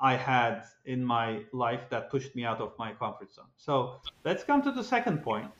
I 0.00 0.16
had 0.16 0.62
in 0.84 1.04
my 1.04 1.40
life 1.52 1.80
that 1.90 2.10
pushed 2.10 2.34
me 2.36 2.44
out 2.44 2.60
of 2.60 2.72
my 2.78 2.92
comfort 2.92 3.32
zone. 3.34 3.46
So 3.56 4.00
let's 4.24 4.44
come 4.44 4.62
to 4.62 4.72
the 4.72 4.84
second 4.84 5.22
point. 5.22 5.50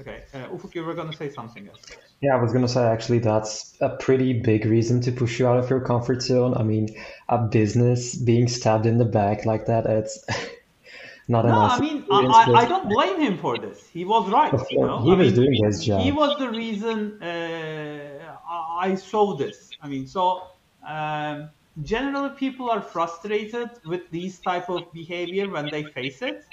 Okay, 0.00 0.22
uh, 0.32 0.48
Ufuk, 0.48 0.74
you 0.74 0.84
were 0.84 0.94
going 0.94 1.10
to 1.10 1.16
say 1.16 1.30
something 1.30 1.68
else. 1.68 1.82
Yeah, 2.22 2.34
I 2.34 2.40
was 2.40 2.50
going 2.52 2.64
to 2.64 2.72
say 2.72 2.82
actually 2.82 3.18
that's 3.18 3.76
a 3.80 3.90
pretty 3.90 4.32
big 4.40 4.64
reason 4.64 5.02
to 5.02 5.12
push 5.12 5.38
you 5.38 5.46
out 5.46 5.58
of 5.58 5.68
your 5.68 5.80
comfort 5.80 6.22
zone. 6.22 6.54
I 6.56 6.62
mean, 6.62 6.88
a 7.28 7.38
business 7.38 8.14
being 8.14 8.48
stabbed 8.48 8.86
in 8.86 8.96
the 8.96 9.04
back 9.04 9.44
like 9.44 9.66
that, 9.66 9.84
it's 9.84 10.24
not 11.28 11.44
No, 11.44 11.52
I 11.52 11.78
mean, 11.78 12.06
I, 12.10 12.62
I, 12.62 12.64
don't 12.64 12.88
blame 12.88 13.20
him 13.20 13.36
for 13.36 13.58
this. 13.58 13.86
He 13.88 14.06
was 14.06 14.30
right, 14.30 14.52
you 14.70 14.80
know. 14.80 15.02
he 15.02 15.12
I 15.12 15.14
was 15.14 15.26
mean, 15.26 15.34
doing 15.34 15.64
his 15.64 15.84
job. 15.84 16.00
he 16.00 16.10
was 16.10 16.38
the 16.38 16.48
reason 16.48 17.22
uh, 17.22 18.34
I 18.48 18.62
I 18.82 18.94
saw 18.96 19.36
this. 19.36 19.70
I 19.82 19.88
mean, 19.88 20.06
so 20.06 20.42
um, 20.86 21.50
generally 21.80 22.30
people 22.36 22.70
are 22.70 22.82
frustrated 22.82 23.70
with 23.84 24.02
these 24.10 24.40
type 24.42 24.68
of 24.68 24.92
behavior 24.92 25.48
when 25.48 25.70
they 25.70 25.84
face 25.84 26.22
it, 26.22 26.44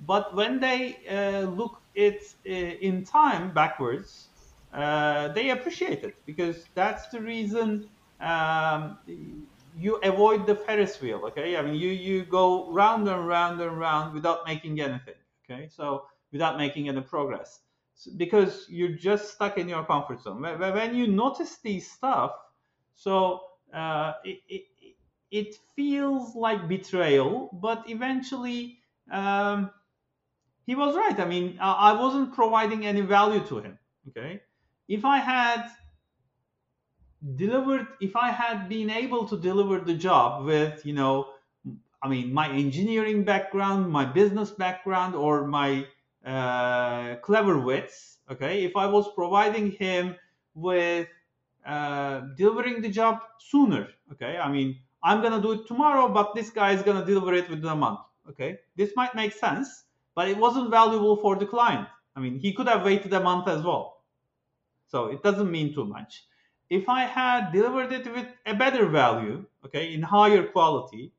but 0.00 0.34
when 0.34 0.60
they 0.60 0.96
uh, 1.08 1.42
look 1.48 1.82
it 1.94 2.22
uh, 2.48 2.52
in 2.52 3.04
time 3.04 3.52
backwards, 3.54 4.30
uh, 4.72 5.28
they 5.28 5.50
appreciate 5.50 6.04
it 6.04 6.24
because 6.26 6.68
that's 6.74 7.08
the 7.08 7.20
reason 7.20 7.88
um, 8.20 8.98
you 9.06 9.96
avoid 10.02 10.46
the 10.46 10.54
Ferris 10.54 11.00
wheel. 11.00 11.22
Okay, 11.26 11.56
I 11.56 11.62
mean 11.62 11.74
you 11.74 11.90
you 11.90 12.24
go 12.24 12.70
round 12.72 13.08
and 13.08 13.26
round 13.26 13.60
and 13.60 13.78
round 13.78 14.14
without 14.14 14.46
making 14.46 14.80
anything. 14.80 15.14
Okay, 15.44 15.68
so 15.68 16.04
without 16.32 16.58
making 16.58 16.88
any 16.88 17.00
progress 17.00 17.60
S- 17.96 18.08
because 18.16 18.66
you're 18.68 18.96
just 18.96 19.32
stuck 19.34 19.56
in 19.58 19.68
your 19.68 19.84
comfort 19.84 20.20
zone. 20.22 20.42
When 20.42 20.58
when 20.60 20.94
you 20.94 21.06
notice 21.08 21.58
these 21.60 21.90
stuff, 21.90 22.32
so 22.94 23.40
uh, 23.72 24.14
it, 24.24 24.40
it 24.48 24.64
it 25.30 25.54
feels 25.76 26.34
like 26.34 26.68
betrayal, 26.68 27.50
but 27.52 27.88
eventually. 27.88 28.78
Um, 29.10 29.70
he 30.66 30.74
was 30.74 30.94
right. 30.94 31.18
I 31.18 31.24
mean, 31.24 31.58
I 31.60 31.92
wasn't 31.94 32.34
providing 32.34 32.84
any 32.86 33.00
value 33.00 33.44
to 33.46 33.58
him. 33.60 33.78
Okay, 34.08 34.42
if 34.86 35.04
I 35.04 35.18
had 35.18 35.70
delivered, 37.36 37.86
if 38.00 38.16
I 38.16 38.30
had 38.30 38.68
been 38.68 38.90
able 38.90 39.26
to 39.28 39.36
deliver 39.36 39.80
the 39.80 39.94
job 39.94 40.44
with, 40.44 40.84
you 40.86 40.92
know, 40.92 41.28
I 42.02 42.08
mean, 42.08 42.32
my 42.32 42.48
engineering 42.50 43.24
background, 43.24 43.90
my 43.90 44.04
business 44.04 44.50
background, 44.50 45.14
or 45.14 45.46
my 45.46 45.86
uh, 46.24 47.16
clever 47.16 47.58
wits. 47.58 48.18
Okay, 48.30 48.64
if 48.64 48.76
I 48.76 48.86
was 48.86 49.10
providing 49.14 49.72
him 49.72 50.16
with 50.54 51.08
uh, 51.68 52.20
delivering 52.36 52.80
the 52.80 52.88
job 52.88 53.20
sooner. 53.38 53.88
Okay, 54.12 54.38
I 54.38 54.50
mean, 54.50 54.78
I'm 55.02 55.22
gonna 55.22 55.40
do 55.40 55.52
it 55.52 55.66
tomorrow, 55.66 56.08
but 56.08 56.34
this 56.34 56.50
guy 56.50 56.72
is 56.72 56.82
gonna 56.82 57.04
deliver 57.04 57.34
it 57.34 57.48
within 57.50 57.68
a 57.68 57.76
month. 57.76 58.00
Okay, 58.28 58.58
this 58.76 58.92
might 58.96 59.14
make 59.14 59.32
sense, 59.32 59.84
but 60.14 60.28
it 60.28 60.36
wasn't 60.36 60.70
valuable 60.70 61.16
for 61.16 61.36
the 61.36 61.46
client. 61.46 61.86
I 62.16 62.20
mean, 62.20 62.38
he 62.38 62.52
could 62.52 62.66
have 62.68 62.84
waited 62.84 63.12
a 63.12 63.20
month 63.20 63.48
as 63.48 63.62
well. 63.62 64.02
So 64.86 65.06
it 65.06 65.22
doesn't 65.22 65.50
mean 65.50 65.74
too 65.74 65.84
much. 65.84 66.24
If 66.70 66.88
I 66.88 67.02
had 67.02 67.52
delivered 67.52 67.92
it 67.92 68.12
with 68.12 68.26
a 68.46 68.54
better 68.54 68.86
value, 68.86 69.44
okay, 69.64 69.92
in 69.94 70.02
higher 70.02 70.44
quality, 70.44 71.12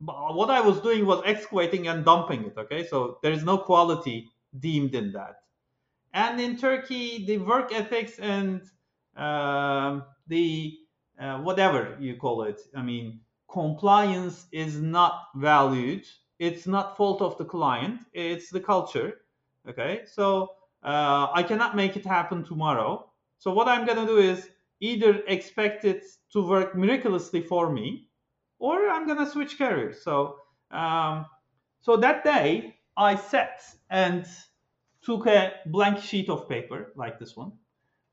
what 0.00 0.50
I 0.50 0.60
was 0.60 0.80
doing 0.80 1.06
was 1.06 1.22
excavating 1.24 1.88
and 1.88 2.04
dumping 2.04 2.44
it, 2.44 2.54
okay? 2.58 2.86
So 2.86 3.18
there 3.22 3.32
is 3.32 3.44
no 3.44 3.58
quality 3.58 4.30
deemed 4.58 4.94
in 4.94 5.12
that. 5.12 5.42
And 6.12 6.40
in 6.40 6.56
Turkey, 6.56 7.24
the 7.24 7.38
work 7.38 7.72
ethics 7.72 8.18
and 8.18 8.62
um, 9.16 10.04
the 10.26 10.78
uh, 11.20 11.38
whatever 11.38 11.96
you 12.00 12.16
call 12.16 12.42
it, 12.42 12.60
I 12.74 12.82
mean, 12.82 13.20
compliance 13.50 14.46
is 14.52 14.80
not 14.80 15.28
valued. 15.36 16.04
It's 16.38 16.66
not 16.66 16.96
fault 16.96 17.22
of 17.22 17.36
the 17.38 17.44
client. 17.44 18.00
It's 18.12 18.50
the 18.50 18.60
culture. 18.60 19.18
Okay, 19.68 20.02
so 20.06 20.50
uh, 20.82 21.28
I 21.32 21.42
cannot 21.42 21.76
make 21.76 21.96
it 21.96 22.04
happen 22.04 22.42
tomorrow. 22.44 23.10
So 23.38 23.52
what 23.52 23.68
I'm 23.68 23.86
gonna 23.86 24.06
do 24.06 24.18
is 24.18 24.48
either 24.80 25.22
expect 25.28 25.84
it 25.84 26.04
to 26.32 26.42
work 26.46 26.74
miraculously 26.74 27.42
for 27.42 27.70
me, 27.70 28.08
or 28.58 28.88
I'm 28.88 29.06
gonna 29.06 29.30
switch 29.30 29.58
careers. 29.58 30.02
So 30.02 30.36
um, 30.70 31.26
so 31.80 31.96
that 31.96 32.24
day 32.24 32.76
I 32.96 33.16
sat 33.16 33.62
and 33.90 34.26
took 35.02 35.26
a 35.26 35.52
blank 35.66 35.98
sheet 35.98 36.28
of 36.28 36.48
paper 36.48 36.92
like 36.96 37.18
this 37.18 37.36
one, 37.36 37.52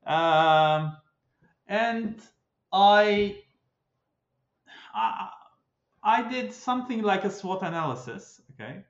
um, 0.06 0.96
and 1.66 2.20
I, 2.72 3.36
I 4.94 5.30
I 6.02 6.28
did 6.28 6.52
something 6.52 7.02
like 7.02 7.24
a 7.24 7.30
SWOT 7.30 7.62
analysis. 7.62 8.40
Okay, 8.54 8.82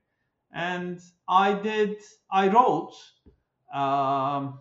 and 0.52 1.00
I 1.28 1.54
did 1.54 1.96
I 2.30 2.48
wrote 2.48 2.94
um, 3.72 4.60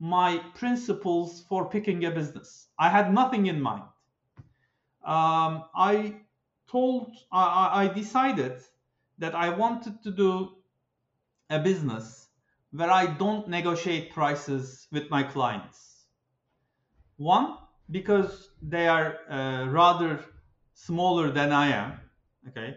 my 0.00 0.38
principles 0.54 1.44
for 1.48 1.68
picking 1.68 2.04
a 2.04 2.10
business. 2.10 2.68
I 2.78 2.88
had 2.88 3.12
nothing 3.12 3.46
in 3.46 3.60
mind. 3.60 3.84
Um, 5.04 5.64
I 5.74 6.16
told 6.68 7.12
I, 7.32 7.42
I 7.42 7.84
I 7.84 7.88
decided 7.88 8.62
that 9.18 9.34
I 9.34 9.50
wanted 9.50 10.02
to 10.02 10.10
do 10.10 10.56
a 11.50 11.58
business 11.58 12.23
where 12.74 12.90
I 12.90 13.06
don't 13.06 13.46
negotiate 13.48 14.12
prices 14.12 14.88
with 14.90 15.08
my 15.08 15.22
clients. 15.22 16.06
One, 17.16 17.56
because 17.90 18.50
they 18.60 18.88
are 18.88 19.18
uh, 19.30 19.66
rather 19.68 20.24
smaller 20.74 21.30
than 21.30 21.52
I 21.52 21.68
am, 21.68 22.00
okay, 22.48 22.76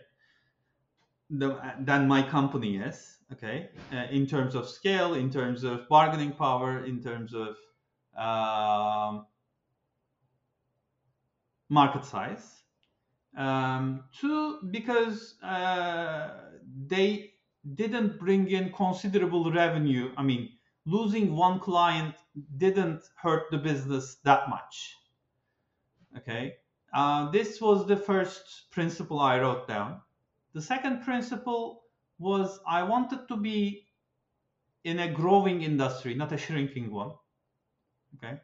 the, 1.32 1.60
than 1.80 2.08
my 2.08 2.22
company 2.22 2.78
is, 2.78 3.18
okay, 3.34 3.70
uh, 3.92 4.06
in 4.12 4.28
terms 4.28 4.54
of 4.54 4.70
scale, 4.70 5.16
in 5.16 5.32
terms 5.32 5.64
of 5.64 5.90
bargaining 5.90 6.32
power, 6.32 6.86
in 6.86 7.02
terms 7.02 7.34
of 7.34 7.56
um, 8.16 9.26
market 11.70 12.06
size. 12.06 12.62
Um, 13.36 14.04
two, 14.20 14.60
because 14.70 15.36
uh, 15.44 16.30
they 16.88 17.32
didn't 17.76 18.20
bring 18.20 18.50
in 18.50 18.72
considerable 18.72 19.52
revenue. 19.52 20.12
I 20.18 20.24
mean, 20.24 20.50
losing 20.86 21.36
one 21.36 21.60
client 21.60 22.16
didn't 22.58 23.04
hurt 23.16 23.52
the 23.52 23.58
business 23.58 24.16
that 24.24 24.50
much. 24.50 24.96
Okay. 26.18 26.56
Uh, 26.94 27.30
this 27.32 27.60
was 27.60 27.86
the 27.86 27.98
first 27.98 28.72
principle 28.72 29.20
I 29.20 29.40
wrote 29.40 29.68
down. 29.68 30.02
The 30.54 30.62
second 30.62 31.04
principle 31.04 31.84
was 32.18 32.60
I 32.68 32.84
wanted 32.84 33.28
to 33.28 33.36
be 33.36 33.86
in 34.84 35.00
a 35.00 35.12
growing 35.12 35.62
industry, 35.62 36.16
not 36.16 36.32
a 36.32 36.38
shrinking 36.38 36.92
one. 36.92 37.12
Okay. 38.16 38.40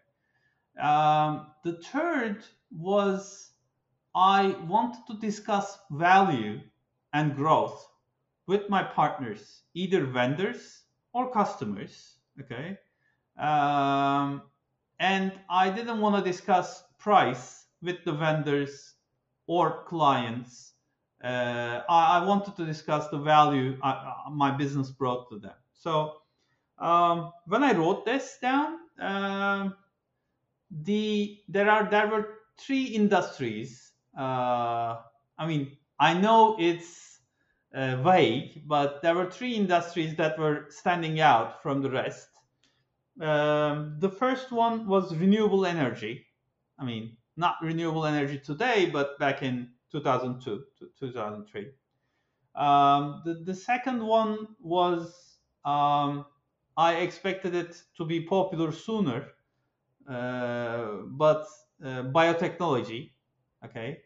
Um, 0.80 1.48
the 1.64 1.74
third 1.74 2.44
was 2.72 3.52
I 4.14 4.50
wanted 4.68 5.02
to 5.08 5.18
discuss 5.20 5.80
value 5.90 6.60
and 7.14 7.36
growth 7.36 7.88
with 8.48 8.70
my 8.70 8.84
partners, 8.84 9.64
either 9.74 10.06
vendors 10.06 10.84
or 11.14 11.32
customers. 11.32 12.18
Okay. 12.42 12.78
Um, 13.38 14.44
and 15.00 15.34
I 15.50 15.70
didn't 15.70 16.00
want 16.00 16.24
to 16.24 16.30
discuss 16.32 16.84
price 17.00 17.66
with 17.82 18.04
the 18.06 18.14
vendors 18.14 18.96
or 19.48 19.84
clients. 19.86 20.74
Uh, 21.24 21.82
I, 21.90 22.20
I 22.20 22.26
wanted 22.26 22.56
to 22.58 22.66
discuss 22.66 23.08
the 23.10 23.18
value 23.18 23.78
I, 23.82 23.90
I- 23.92 24.30
my 24.32 24.52
business 24.52 24.90
brought 24.92 25.30
to 25.30 25.40
them. 25.40 25.56
So 25.74 26.16
um, 26.80 27.32
when 27.48 27.64
I 27.64 27.74
wrote 27.74 28.06
this 28.06 28.38
down, 28.42 28.78
um, 29.00 29.76
the 30.72 31.40
there 31.48 31.70
are 31.70 31.90
there 31.90 32.08
were 32.08 32.40
three 32.58 32.84
industries. 32.86 33.92
Uh, 34.18 34.98
I 35.38 35.48
mean, 35.48 35.78
I 36.00 36.14
know 36.14 36.56
it's 36.60 37.13
uh, 37.74 37.98
vague, 37.98 38.68
but 38.68 39.02
there 39.02 39.16
were 39.16 39.30
three 39.30 39.56
industries 39.56 40.16
that 40.16 40.38
were 40.38 40.68
standing 40.70 41.20
out 41.20 41.62
from 41.64 41.82
the 41.82 41.90
rest. 41.90 42.30
Um, 43.20 43.96
the 44.00 44.10
first 44.10 44.52
one 44.52 44.88
was 44.88 45.16
renewable 45.16 45.66
energy. 45.66 46.26
I 46.80 46.86
mean, 46.86 47.18
not 47.38 47.56
renewable 47.62 48.06
energy 48.06 48.40
today, 48.40 48.90
but 48.92 49.18
back 49.20 49.44
in 49.44 49.70
2002 49.92 50.64
to 50.80 50.90
2003. 51.00 51.68
Um, 52.56 53.22
the, 53.26 53.36
the 53.36 53.56
second 53.56 54.06
one 54.06 54.48
was 54.60 55.38
um, 55.66 56.26
I 56.78 56.96
expected 56.96 57.56
it 57.56 57.82
to 57.98 58.06
be 58.06 58.22
popular 58.22 58.72
sooner, 58.72 59.30
uh, 60.10 60.98
but 61.08 61.46
uh, 61.84 62.04
biotechnology. 62.04 63.12
Okay. 63.66 64.00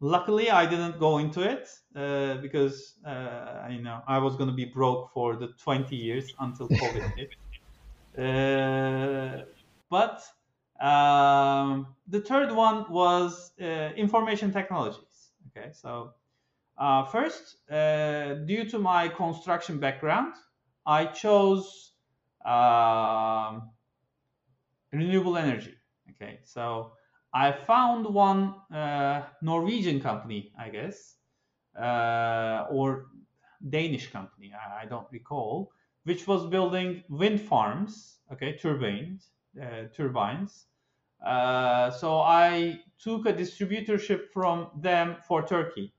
Luckily, 0.00 0.50
I 0.50 0.66
didn't 0.66 0.98
go 0.98 1.18
into 1.18 1.40
it 1.40 1.68
uh, 1.96 2.36
because 2.42 2.94
uh, 3.06 3.66
you 3.70 3.80
know 3.80 4.02
I 4.06 4.18
was 4.18 4.36
going 4.36 4.50
to 4.50 4.54
be 4.54 4.64
broke 4.64 5.12
for 5.12 5.36
the 5.36 5.48
20 5.62 5.96
years 5.96 6.32
until 6.40 6.68
COVID 6.82 7.06
hit. 7.16 7.34
Uh, 8.16 9.44
but 9.90 10.22
um, 10.80 11.94
the 12.08 12.20
third 12.20 12.52
one 12.52 12.90
was 12.90 13.52
information 13.58 14.52
technologies. 14.52 15.30
Okay, 15.56 15.70
so 15.72 16.12
first, 17.10 17.56
due 17.68 18.64
to 18.68 18.78
my 18.78 19.08
construction 19.08 19.78
background, 19.78 20.34
I 20.86 21.06
chose 21.06 21.92
um, 22.44 23.70
renewable 24.92 25.36
energy. 25.36 25.74
Okay, 26.10 26.38
so 26.42 26.92
I 27.34 27.50
found 27.50 28.06
one 28.06 28.54
uh, 28.72 29.22
Norwegian 29.42 30.00
company, 30.00 30.52
I 30.56 30.68
guess, 30.68 31.16
uh, 31.76 32.66
or 32.70 33.06
Danish 33.68 34.12
company, 34.12 34.52
I, 34.54 34.82
I, 34.82 34.86
don't 34.86 35.08
recall, 35.10 35.72
which 36.04 36.28
was 36.28 36.46
building 36.46 37.02
wind 37.08 37.40
farms, 37.40 38.18
okay, 38.32 38.56
turbines, 38.56 39.30
uh, 39.60 39.88
turbines. 39.92 40.66
Uh, 41.26 41.90
so 41.90 42.20
I 42.20 42.78
took 43.02 43.26
a 43.26 43.32
distributorship 43.32 44.28
from 44.32 44.68
them 44.76 45.16
for 45.26 45.44
Turkey. 45.44 45.92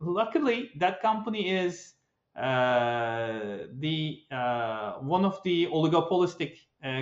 Luckily, 0.00 0.70
that 0.78 1.00
company 1.00 1.50
is 1.50 1.94
uh, 2.36 3.66
the 3.78 4.22
uh, 4.32 4.94
one 4.94 5.24
of 5.24 5.40
the 5.44 5.66
oligopolistic 5.66 6.56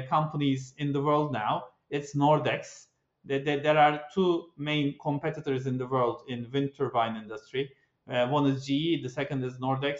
companies 0.08 0.74
in 0.76 0.92
the 0.92 1.00
world 1.00 1.32
now. 1.32 1.64
It's 1.90 2.14
Nordex. 2.14 2.87
There, 3.28 3.78
are 3.78 4.00
two 4.14 4.46
main 4.56 4.96
competitors 5.00 5.66
in 5.66 5.78
the 5.78 5.86
world 5.86 6.22
in 6.28 6.50
wind 6.52 6.72
turbine 6.76 7.16
industry. 7.16 7.70
one 8.06 8.46
is 8.46 8.64
GE, 8.64 9.02
the 9.02 9.08
second 9.08 9.44
is 9.44 9.58
Nordex. 9.58 9.98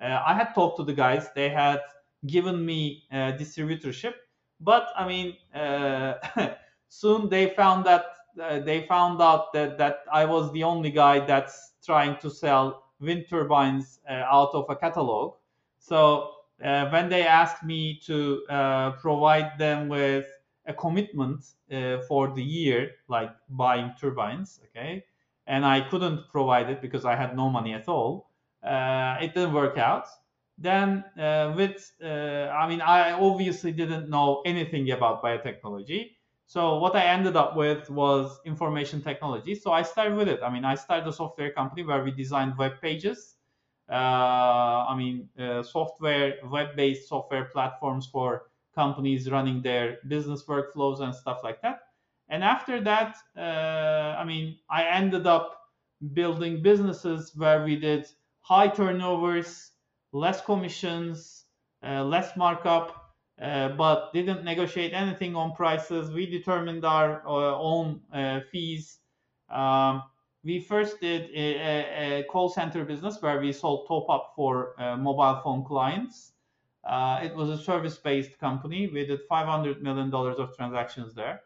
I 0.00 0.34
had 0.34 0.54
talked 0.54 0.76
to 0.78 0.84
the 0.84 0.94
guys. 0.94 1.28
They 1.34 1.48
had 1.48 1.80
given 2.26 2.64
me 2.64 3.04
distributorship, 3.12 4.14
but 4.60 4.88
I 4.96 5.06
mean, 5.06 5.36
soon 6.88 7.28
they 7.28 7.50
found 7.50 7.84
that 7.86 8.04
uh, 8.40 8.60
they 8.60 8.86
found 8.86 9.20
out 9.20 9.52
that 9.52 9.78
that 9.78 10.04
I 10.12 10.24
was 10.24 10.52
the 10.52 10.62
only 10.62 10.90
guy 10.90 11.20
that's 11.20 11.72
trying 11.84 12.16
to 12.18 12.30
sell 12.30 12.84
wind 13.00 13.26
turbines 13.28 14.00
uh, 14.08 14.12
out 14.12 14.50
of 14.54 14.66
a 14.68 14.76
catalog. 14.76 15.34
So 15.78 16.30
uh, 16.62 16.88
when 16.90 17.08
they 17.08 17.26
asked 17.26 17.64
me 17.64 17.98
to 18.06 18.44
uh, 18.48 18.92
provide 18.92 19.58
them 19.58 19.88
with 19.88 20.26
a 20.70 20.74
commitment 20.74 21.44
for 22.08 22.32
the 22.34 22.42
year, 22.42 22.80
like 23.08 23.30
buying 23.48 23.92
turbines, 24.00 24.60
okay, 24.66 25.04
and 25.46 25.64
I 25.66 25.80
couldn't 25.90 26.28
provide 26.30 26.70
it 26.70 26.80
because 26.80 27.04
I 27.04 27.16
had 27.16 27.36
no 27.36 27.50
money 27.50 27.74
at 27.74 27.88
all. 27.88 28.30
it 29.24 29.34
didn't 29.34 29.52
work 29.52 29.76
out. 29.78 30.06
Then 30.58 31.04
uh, 31.18 31.54
with 31.56 31.92
uh, 32.04 32.52
i 32.62 32.68
mean 32.68 32.82
i 32.82 33.12
obviously 33.12 33.72
didn't 33.72 34.10
know 34.10 34.42
anything 34.44 34.90
about 34.90 35.22
biotechnology. 35.22 36.16
So 36.46 36.78
what 36.78 36.94
i 36.94 37.04
ended 37.06 37.34
up 37.36 37.56
with 37.56 37.88
was 37.90 38.38
information 38.44 39.00
technology. 39.00 39.54
So 39.54 39.72
i 39.72 39.82
started 39.82 40.16
with 40.16 40.28
it. 40.28 40.40
I 40.42 40.50
mean 40.52 40.64
i 40.66 40.74
started 40.74 41.08
a 41.08 41.12
software 41.12 41.52
company 41.52 41.82
where 41.82 42.04
we 42.04 42.10
designed 42.10 42.58
web 42.58 42.74
pages. 42.82 43.36
Uh, 43.90 44.86
I 44.88 44.94
mean, 44.96 45.28
uh, 45.36 45.64
software, 45.64 46.34
web-based 46.44 47.08
software 47.08 47.46
platforms 47.46 48.06
for 48.06 48.49
companies 48.74 49.30
running 49.30 49.62
their 49.62 49.98
business 50.08 50.44
workflows 50.44 51.00
and 51.00 51.14
stuff 51.14 51.40
like 51.42 51.60
that. 51.62 51.80
And 52.28 52.44
after 52.44 52.80
that, 52.82 53.16
uh, 53.36 54.16
I 54.20 54.24
mean, 54.24 54.58
I 54.70 54.84
ended 54.84 55.26
up 55.26 55.56
building 56.12 56.62
businesses 56.62 57.32
where 57.34 57.64
we 57.64 57.76
did 57.76 58.06
high 58.40 58.68
turnovers, 58.68 59.72
less 60.12 60.40
commissions, 60.40 61.44
uh, 61.84 62.04
less 62.04 62.36
markup, 62.36 63.14
uh, 63.42 63.70
but 63.70 64.12
didn't 64.12 64.44
negotiate 64.44 64.92
anything 64.92 65.34
on 65.34 65.54
prices. 65.54 66.10
We 66.12 66.26
determined 66.26 66.84
our 66.84 67.22
uh, 67.26 67.56
own 67.56 68.00
fees. 68.52 68.98
Um, 69.50 70.04
we 70.44 70.60
first 70.60 71.00
did 71.00 71.30
a, 71.34 72.20
a, 72.20 72.24
call 72.24 72.48
center 72.48 72.84
business 72.84 73.20
where 73.20 73.40
we 73.40 73.52
sold 73.52 73.86
top 73.86 74.08
up 74.08 74.32
for 74.34 74.80
uh, 74.80 74.96
mobile 74.96 75.40
phone 75.42 75.64
clients. 75.64 76.32
Uh, 76.84 77.20
it 77.22 77.34
was 77.34 77.50
a 77.50 77.62
service 77.62 77.98
based 77.98 78.38
company. 78.38 78.88
We 78.88 79.06
did 79.06 79.20
$500 79.28 79.82
million 79.82 80.12
of 80.12 80.56
transactions 80.56 81.14
there 81.14 81.42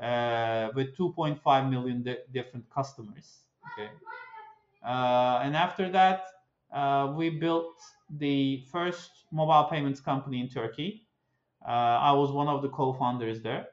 uh, 0.00 0.70
with 0.74 0.96
2.5 0.96 1.70
million 1.70 2.02
di- 2.02 2.18
different 2.32 2.68
customers. 2.70 3.38
Okay. 3.72 3.90
Uh, 4.84 5.40
and 5.42 5.56
after 5.56 5.88
that, 5.90 6.26
uh, 6.72 7.12
we 7.16 7.30
built 7.30 7.80
the 8.18 8.62
first 8.70 9.24
mobile 9.32 9.64
payments 9.64 10.00
company 10.00 10.40
in 10.40 10.48
Turkey. 10.48 11.06
Uh, 11.66 11.70
I 11.70 12.12
was 12.12 12.30
one 12.30 12.48
of 12.48 12.62
the 12.62 12.68
co 12.68 12.92
founders 12.92 13.40
there. 13.42 13.68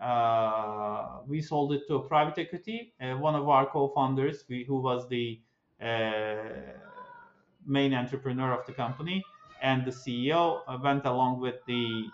Uh, 0.00 1.20
we 1.26 1.40
sold 1.40 1.72
it 1.72 1.86
to 1.88 1.96
a 1.96 2.00
private 2.00 2.38
equity. 2.38 2.92
One 2.98 3.36
of 3.36 3.48
our 3.48 3.66
co-founders, 3.66 4.44
we, 4.48 4.64
who 4.64 4.80
was 4.80 5.08
the 5.08 5.40
main 7.64 7.94
entrepreneur 7.94 8.52
of 8.52 8.66
the 8.66 8.72
company, 8.72 9.24
and 9.62 9.86
the 9.86 9.90
CEO 9.90 10.60
went 10.82 11.06
along 11.06 11.40
with 11.40 11.56
the 11.66 12.08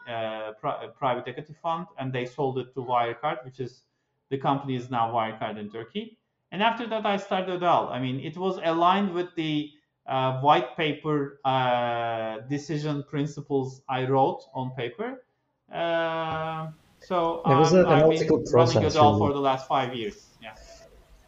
pri- 0.61 0.87
private 0.97 1.27
equity 1.27 1.55
fund, 1.63 1.87
and 1.99 2.13
they 2.13 2.27
sold 2.27 2.59
it 2.59 2.73
to 2.75 2.81
Wirecard, 2.81 3.45
which 3.45 3.59
is 3.59 3.83
the 4.31 4.39
company 4.39 4.77
is 4.77 4.91
now 4.91 5.13
Wirecard 5.13 5.59
in 5.59 5.71
Turkey. 5.71 6.19
And 6.53 6.63
after 6.63 6.87
that, 6.87 7.05
I 7.05 7.17
started 7.17 7.63
out. 7.63 7.91
I 7.91 7.99
mean, 8.01 8.21
it 8.21 8.37
was 8.37 8.59
aligned 8.63 9.13
with 9.13 9.35
the 9.37 9.71
uh, 10.07 10.41
white 10.41 10.77
paper 10.77 11.41
uh, 11.45 12.39
decision 12.49 13.05
principles 13.09 13.83
I 13.89 14.05
wrote 14.07 14.43
on 14.55 14.71
paper. 14.71 15.25
Uh, 15.73 16.69
so 17.01 17.43
it 17.45 17.55
was 17.55 17.75
um, 17.75 17.81
an 17.81 17.87
analytical 17.87 18.39
process. 18.51 18.77
Running 18.77 18.91
Ödeal 18.91 19.19
for 19.19 19.33
the 19.33 19.41
last 19.41 19.69
five 19.69 19.95
years. 19.95 20.27
Yeah. 20.43 20.55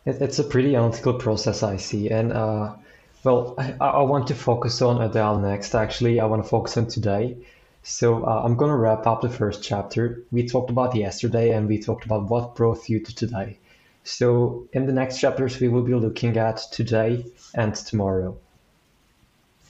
It, 0.07 0.23
it's 0.23 0.39
a 0.39 0.45
pretty 0.45 0.75
analytical 0.75 1.15
process, 1.15 1.63
I 1.63 1.77
see. 1.77 2.09
And 2.09 2.33
uh, 2.33 2.77
well, 3.25 3.55
I, 3.59 3.75
I, 3.81 4.03
want 4.03 4.29
to 4.29 4.35
focus 4.35 4.81
on 4.83 4.99
Ödeal 4.99 5.43
next. 5.43 5.75
Actually, 5.75 6.21
I 6.21 6.27
want 6.27 6.43
to 6.43 6.49
focus 6.49 6.77
on 6.77 6.87
today. 6.87 7.37
So 7.83 8.25
uh, 8.25 8.43
I'm 8.45 8.57
going 8.57 8.71
to 8.71 8.77
wrap 8.77 9.07
up 9.07 9.23
the 9.23 9.29
first 9.29 9.63
chapter. 9.63 10.23
We 10.31 10.47
talked 10.47 10.71
about 10.71 10.95
yesterday 10.95 11.51
and 11.51 11.69
we 11.69 11.79
talked 11.79 12.05
about 12.05 12.29
what 12.29 12.55
brought 12.55 12.89
you 12.89 13.01
to 13.01 13.15
today. 13.15 13.59
So 14.05 14.69
in 14.73 14.87
the 14.87 14.93
next 14.93 15.19
chapters, 15.19 15.61
we 15.61 15.69
will 15.69 15.83
be 15.83 15.95
looking 15.95 16.37
at 16.37 16.59
today 16.73 17.27
and 17.55 17.75
tomorrow. 17.75 18.37